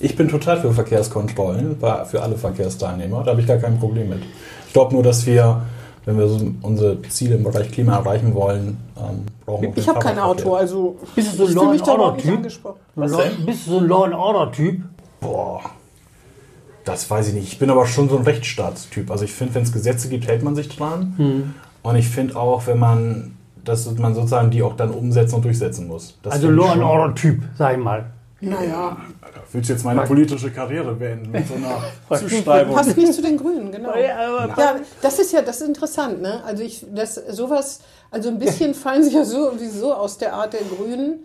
[0.00, 3.22] Ich bin total für Verkehrskontrollen, für alle Verkehrsteilnehmer.
[3.24, 4.22] Da habe ich gar kein Problem mit.
[4.66, 5.62] Ich glaube nur, dass wir,
[6.04, 9.98] wenn wir so unsere Ziele im Bereich Klima erreichen wollen, ähm, brauchen wir Ich habe
[9.98, 10.18] kein.
[10.18, 12.42] Auto, also Bist du so ein Law and Order Typ?
[12.42, 14.82] Bist du so ein Law and Order Typ?
[15.20, 15.62] Boah,
[16.84, 17.52] das weiß ich nicht.
[17.52, 19.10] Ich bin aber schon so ein Rechtsstaatstyp.
[19.10, 21.14] Also ich finde, wenn es Gesetze gibt, hält man sich dran.
[21.16, 21.54] Hm.
[21.82, 25.88] Und ich finde auch, wenn man, dass man sozusagen die auch dann umsetzen und durchsetzen
[25.88, 26.18] muss.
[26.22, 28.06] Das Also Law and Order Typ, sag ich mal.
[28.40, 28.98] Naja,
[29.52, 32.74] Willst du jetzt meine politische Karriere beenden mit so einer Zuschreibung?
[32.74, 33.96] passt nicht zu den Grünen, genau.
[33.96, 36.42] Ja, das ist ja, das ist interessant, ne?
[36.44, 37.80] Also ich, das, sowas,
[38.10, 41.20] also ein bisschen fallen sich ja so sowieso aus der Art der Grünen,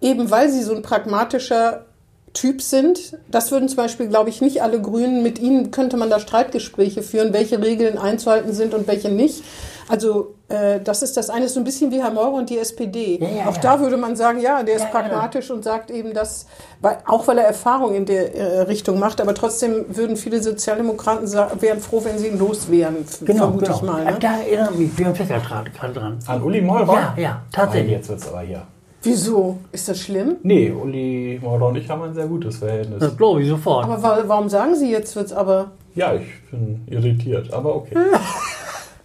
[0.00, 1.84] eben weil sie so ein pragmatischer
[2.32, 3.18] Typ sind.
[3.30, 7.02] Das würden zum Beispiel, glaube ich, nicht alle Grünen, mit ihnen könnte man da Streitgespräche
[7.02, 9.44] führen, welche Regeln einzuhalten sind und welche nicht.
[9.92, 13.18] Also äh, das ist das eine, so ein bisschen wie Herr Meurer und die SPD.
[13.20, 13.60] Ja, ja, Auch ja.
[13.60, 16.46] da würde man sagen, ja, der ist Ja, ja, pragmatisch und sagt eben das,
[16.80, 21.26] weil, auch weil er Erfahrung in der äh, Richtung macht, aber trotzdem würden viele Sozialdemokraten
[21.26, 23.76] sagen, wären froh, wenn sie ihn loswären, f- Genau, vermute genau.
[23.76, 24.04] ich mal.
[24.06, 24.16] Ne?
[24.18, 26.18] Da erinnert mich Björn Becker gerade gerade dran.
[26.26, 26.94] An Uli Meurer?
[26.94, 27.90] Ja, ja, tatsächlich.
[27.90, 28.62] Nein, jetzt wird's aber hier.
[29.02, 29.58] Wieso?
[29.72, 30.36] Ist das schlimm?
[30.42, 32.98] Nee, Uli Meurer und ich haben ein sehr gutes Verhältnis.
[33.00, 33.84] Das glaube ich sofort.
[33.84, 35.72] Aber wa warum sagen Sie jetzt wird's aber?
[35.94, 37.94] Ja, ich bin irritiert, aber okay.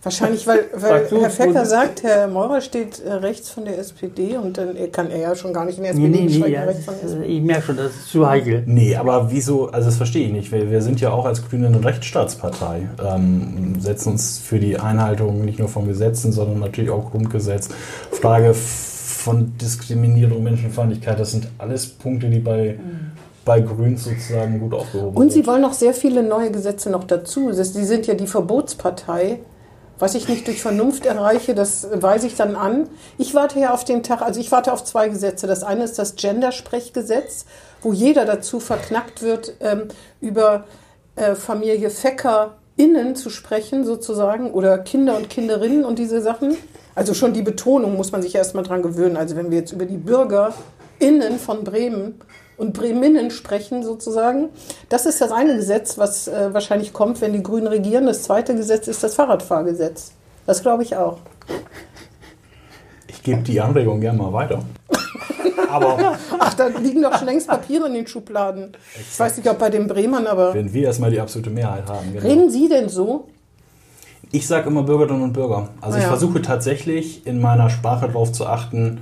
[0.07, 4.57] Wahrscheinlich, weil, weil Herr Fecker sagt, Herr Meurer steht äh, rechts von der SPD und
[4.57, 6.63] dann kann er ja schon gar nicht in der nee, SPD nee, nee, geschweige ja,
[6.63, 7.37] rechts das von der ist, SPD.
[7.37, 8.63] ich merke schon, das ist zu heikel.
[8.65, 10.51] Nee, aber wieso, also das verstehe ich nicht.
[10.51, 15.43] Wir, wir sind ja auch als Grüne eine Rechtsstaatspartei, ähm, setzen uns für die Einhaltung
[15.43, 17.69] nicht nur von Gesetzen, sondern natürlich auch Grundgesetz.
[18.11, 22.79] Frage von Diskriminierung, Menschenfeindlichkeit, das sind alles Punkte, die bei,
[23.43, 27.51] bei Grün sozusagen gut aufgehoben Und sie wollen noch sehr viele neue Gesetze noch dazu.
[27.51, 29.39] Sie sind ja die Verbotspartei.
[29.99, 32.87] Was ich nicht durch Vernunft erreiche, das weise ich dann an.
[33.17, 35.47] Ich warte ja auf den Tag, also ich warte auf zwei Gesetze.
[35.47, 37.45] Das eine ist das Gendersprechgesetz,
[37.81, 39.87] wo jeder dazu verknackt wird, ähm,
[40.21, 40.65] über
[41.15, 46.55] äh, Familie Fecker innen zu sprechen, sozusagen, oder Kinder und Kinderinnen und diese Sachen.
[46.93, 49.17] Also schon die Betonung muss man sich erstmal dran gewöhnen.
[49.17, 52.21] Also wenn wir jetzt über die BürgerInnen von Bremen
[52.57, 54.49] und Breminnen sprechen, sozusagen.
[54.89, 58.05] Das ist das eine Gesetz, was äh, wahrscheinlich kommt, wenn die Grünen regieren.
[58.07, 60.11] Das zweite Gesetz ist das Fahrradfahrgesetz.
[60.45, 61.17] Das glaube ich auch.
[63.07, 64.63] Ich gebe die Anregung gerne mal weiter.
[65.69, 68.71] Aber Ach, da liegen doch schon längst Papiere in den Schubladen.
[68.99, 70.53] Ich weiß nicht, ob bei den Bremern, aber.
[70.53, 72.13] wenn wir erstmal die absolute Mehrheit haben.
[72.13, 72.25] genau.
[72.25, 73.27] Reden Sie denn so?
[74.31, 75.69] Ich sage immer Bürgerinnen und Bürger.
[75.81, 76.09] Also Ah, ich ja.
[76.09, 79.01] versuche tatsächlich in meiner Sprache darauf zu achten,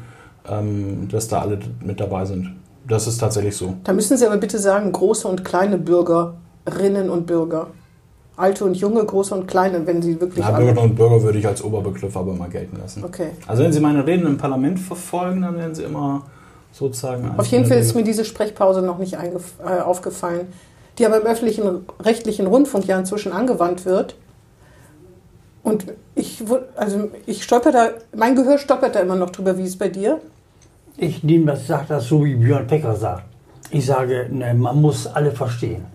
[0.50, 2.56] ähm, dass da alle mit dabei sind.
[2.88, 3.76] Das ist tatsächlich so.
[3.84, 7.68] Da müssen Sie aber bitte sagen, große und kleine Bürgerinnen und Bürger.
[8.38, 10.66] Alte und junge, große und kleine, wenn Sie wirklich Ja, alle.
[10.66, 13.04] Bürgerinnen und Bürger würde ich als Oberbegriff aber mal gelten lassen.
[13.04, 13.30] Okay.
[13.48, 16.24] Also wenn Sie meine Reden im Parlament verfolgen, dann werden Sie immer
[16.74, 17.34] sozusagen...
[17.38, 20.48] Auf jeden Fall ist mir diese Sprechpause noch nicht äh, aufgefallen,
[20.98, 24.16] die aber im öffentlichen rechtlichen Rundfunk ja inzwischen angewandt wird.
[25.64, 26.44] Und ich,
[26.76, 30.20] also ich stolper da, mein Gehör stolpert da immer noch drüber, wie es bei dir?
[30.98, 33.24] Ich nehme das, sage das so, wie Björn Becker sagt.
[33.72, 35.86] Ich sage, ne, man muss alle verstehen.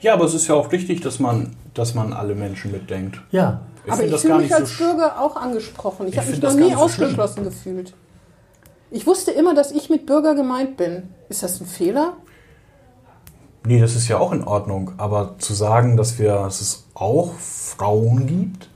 [0.00, 3.20] Ja, aber es ist ja auch richtig, dass man, dass man alle Menschen mitdenkt.
[3.30, 3.60] Ja.
[3.84, 6.06] Ich aber ich fühle mich so als sch- Bürger auch angesprochen.
[6.06, 7.94] Ich, Ich habe mich noch nie nicht so ausgeschlossen gefühlt.
[8.90, 11.08] Ich wusste immer, dass ich mit Bürger gemeint bin.
[11.28, 12.14] Ist das ein Fehler?
[13.64, 14.92] Nee, das ist ja auch in Ordnung.
[14.98, 18.68] Aber zu sagen, dass, wir, dass es auch Frauen gibt,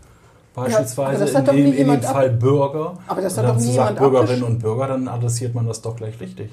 [0.57, 3.36] beispielsweise das hat in, doch nie dem, in dem jemand ab- Fall Bürger, Aber das
[3.38, 6.50] hat doch nie jemand Bürgerinnen und Bürger, dann adressiert man das doch gleich richtig.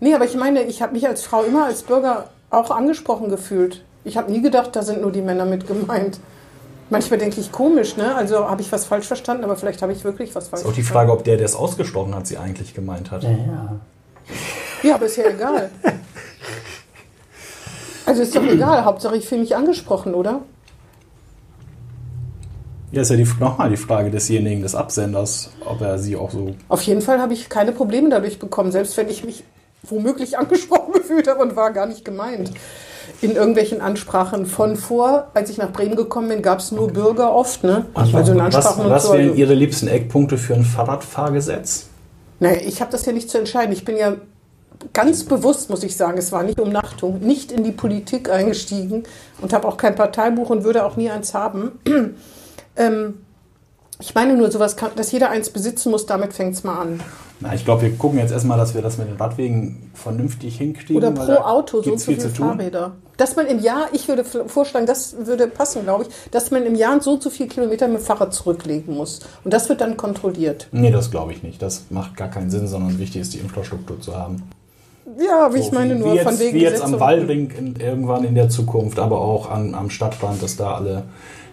[0.00, 3.84] Nee, aber ich meine, ich habe mich als Frau immer als Bürger auch angesprochen gefühlt.
[4.04, 6.18] Ich habe nie gedacht, da sind nur die Männer mit gemeint.
[6.90, 8.14] Manchmal denke ich komisch, ne?
[8.16, 10.72] Also habe ich was falsch verstanden, aber vielleicht habe ich wirklich was falsch Ist auch
[10.74, 11.08] die verstanden.
[11.08, 13.22] Frage, ob der, der es ausgesprochen hat, sie eigentlich gemeint hat.
[13.22, 13.76] Ja, ja.
[14.82, 15.70] Ja, aber ist ja egal.
[18.04, 20.40] Also ist doch egal, Hauptsache ich fühle mich angesprochen, oder?
[22.92, 26.54] Ja, ist ja nochmal die Frage desjenigen, des Absenders, ob er sie auch so.
[26.68, 29.44] Auf jeden Fall habe ich keine Probleme dadurch bekommen, selbst wenn ich mich
[29.82, 32.52] womöglich angesprochen gefühlt habe und war gar nicht gemeint.
[33.20, 37.34] In irgendwelchen Ansprachen von vor, als ich nach Bremen gekommen bin, gab es nur Bürger
[37.34, 37.86] oft, ne?
[37.94, 39.12] Also in Was, was so.
[39.12, 41.86] wären Also, Ihre liebsten Eckpunkte für ein Fahrradfahrgesetz?
[42.40, 43.72] naja, ich habe das ja nicht zu entscheiden.
[43.72, 44.16] Ich bin ja
[44.92, 49.04] ganz bewusst, muss ich sagen, es war nicht Umnachtung, nicht in die Politik eingestiegen
[49.40, 51.72] und habe auch kein Parteibuch und würde auch nie eins haben.
[52.76, 53.14] Ähm,
[54.00, 57.00] ich meine nur, sowas kann, dass jeder eins besitzen muss, damit fängt es mal an.
[57.42, 60.96] Na, ich glaube, wir gucken jetzt erstmal, dass wir das mit den Radwegen vernünftig hinkriegen.
[60.96, 62.92] Oder pro Auto so so viele Fahrräder.
[63.16, 66.74] Dass man im Jahr, ich würde vorschlagen, das würde passen, glaube ich, dass man im
[66.74, 69.20] Jahr so und so viele Kilometer mit dem Fahrrad zurücklegen muss.
[69.44, 70.68] Und das wird dann kontrolliert.
[70.72, 71.60] Nee, das glaube ich nicht.
[71.60, 74.42] Das macht gar keinen Sinn, sondern wichtig ist, die Infrastruktur zu haben.
[75.18, 77.00] Ja, aber ich So, meine wie, nur wie jetzt, von wegen Wie jetzt Gesetze am
[77.00, 81.04] Waldring in, irgendwann in der Zukunft, aber auch an, am Stadtrand, dass da alle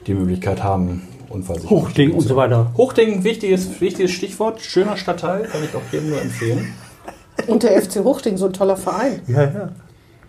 [0.08, 1.84] die Möglichkeit haben, Unfallsicherung.
[1.84, 2.72] Hochding und so weiter.
[2.76, 4.62] Hochding, wichtiges, wichtiges Stichwort.
[4.62, 6.74] Schöner Stadtteil, kann ich auch jedem nur empfehlen.
[7.48, 9.22] Und der FC Hochding, so ein toller Verein.
[9.28, 9.70] Ja, ja.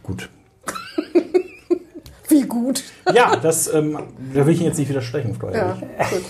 [0.05, 0.29] Gut.
[2.29, 2.85] Wie gut.
[3.13, 3.99] Ja, das, ähm,
[4.33, 6.23] da will ich jetzt nicht widersprechen, Frau Ja, gut.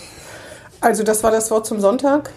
[0.81, 2.33] Also das war das Wort zum Sonntag.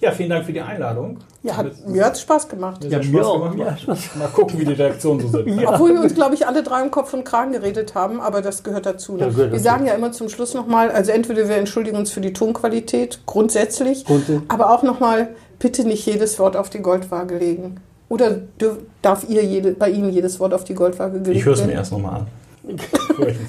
[0.00, 1.18] Ja, vielen Dank für die Einladung.
[1.42, 2.84] Ja, hat, mir hat es Spaß gemacht.
[2.84, 3.50] Mir hat mir Spaß auch.
[3.50, 3.84] gemacht.
[3.86, 3.96] Ja.
[4.18, 5.66] Mal gucken, wie die Reaktionen so sind.
[5.66, 8.62] Obwohl wir uns, glaube ich, alle drei im Kopf und Kragen geredet haben, aber das
[8.62, 9.14] gehört dazu.
[9.14, 9.20] Ne?
[9.20, 9.64] Ja, gehört wir dazu.
[9.64, 14.04] sagen ja immer zum Schluss nochmal, also entweder wir entschuldigen uns für die Tonqualität, grundsätzlich,
[14.04, 14.42] Grundsätzlich.
[14.48, 15.28] aber auch nochmal,
[15.58, 17.80] bitte nicht jedes Wort auf die Goldwaage legen.
[18.10, 21.54] Oder dürf, darf ihr jede, bei Ihnen jedes Wort auf die Goldwaage gelegt Ich höre
[21.54, 22.26] es mir erst nochmal an.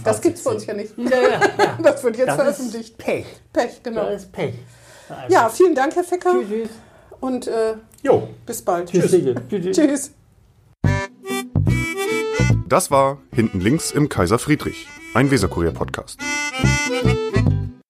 [0.05, 0.97] Das gibt es bei uns ja nicht.
[0.97, 1.77] Ja, ja, ja.
[1.83, 2.89] Das wird jetzt Das veröffentlicht.
[2.89, 3.25] ist Pech.
[3.51, 4.05] Pech, genau.
[4.05, 4.53] Das ist Pech.
[5.29, 6.31] Ja, vielen Dank, Herr Fecker.
[6.31, 6.69] Tschüss, tschüss.
[7.21, 8.89] Und äh, Jo, bis bald.
[8.89, 9.11] Tschüss.
[9.11, 9.35] Tschüss.
[9.49, 9.77] tschüss.
[9.77, 10.11] Tschüss.
[12.67, 16.19] Das war Hinten links im Kaiser Friedrich, ein Weserkurier-Podcast.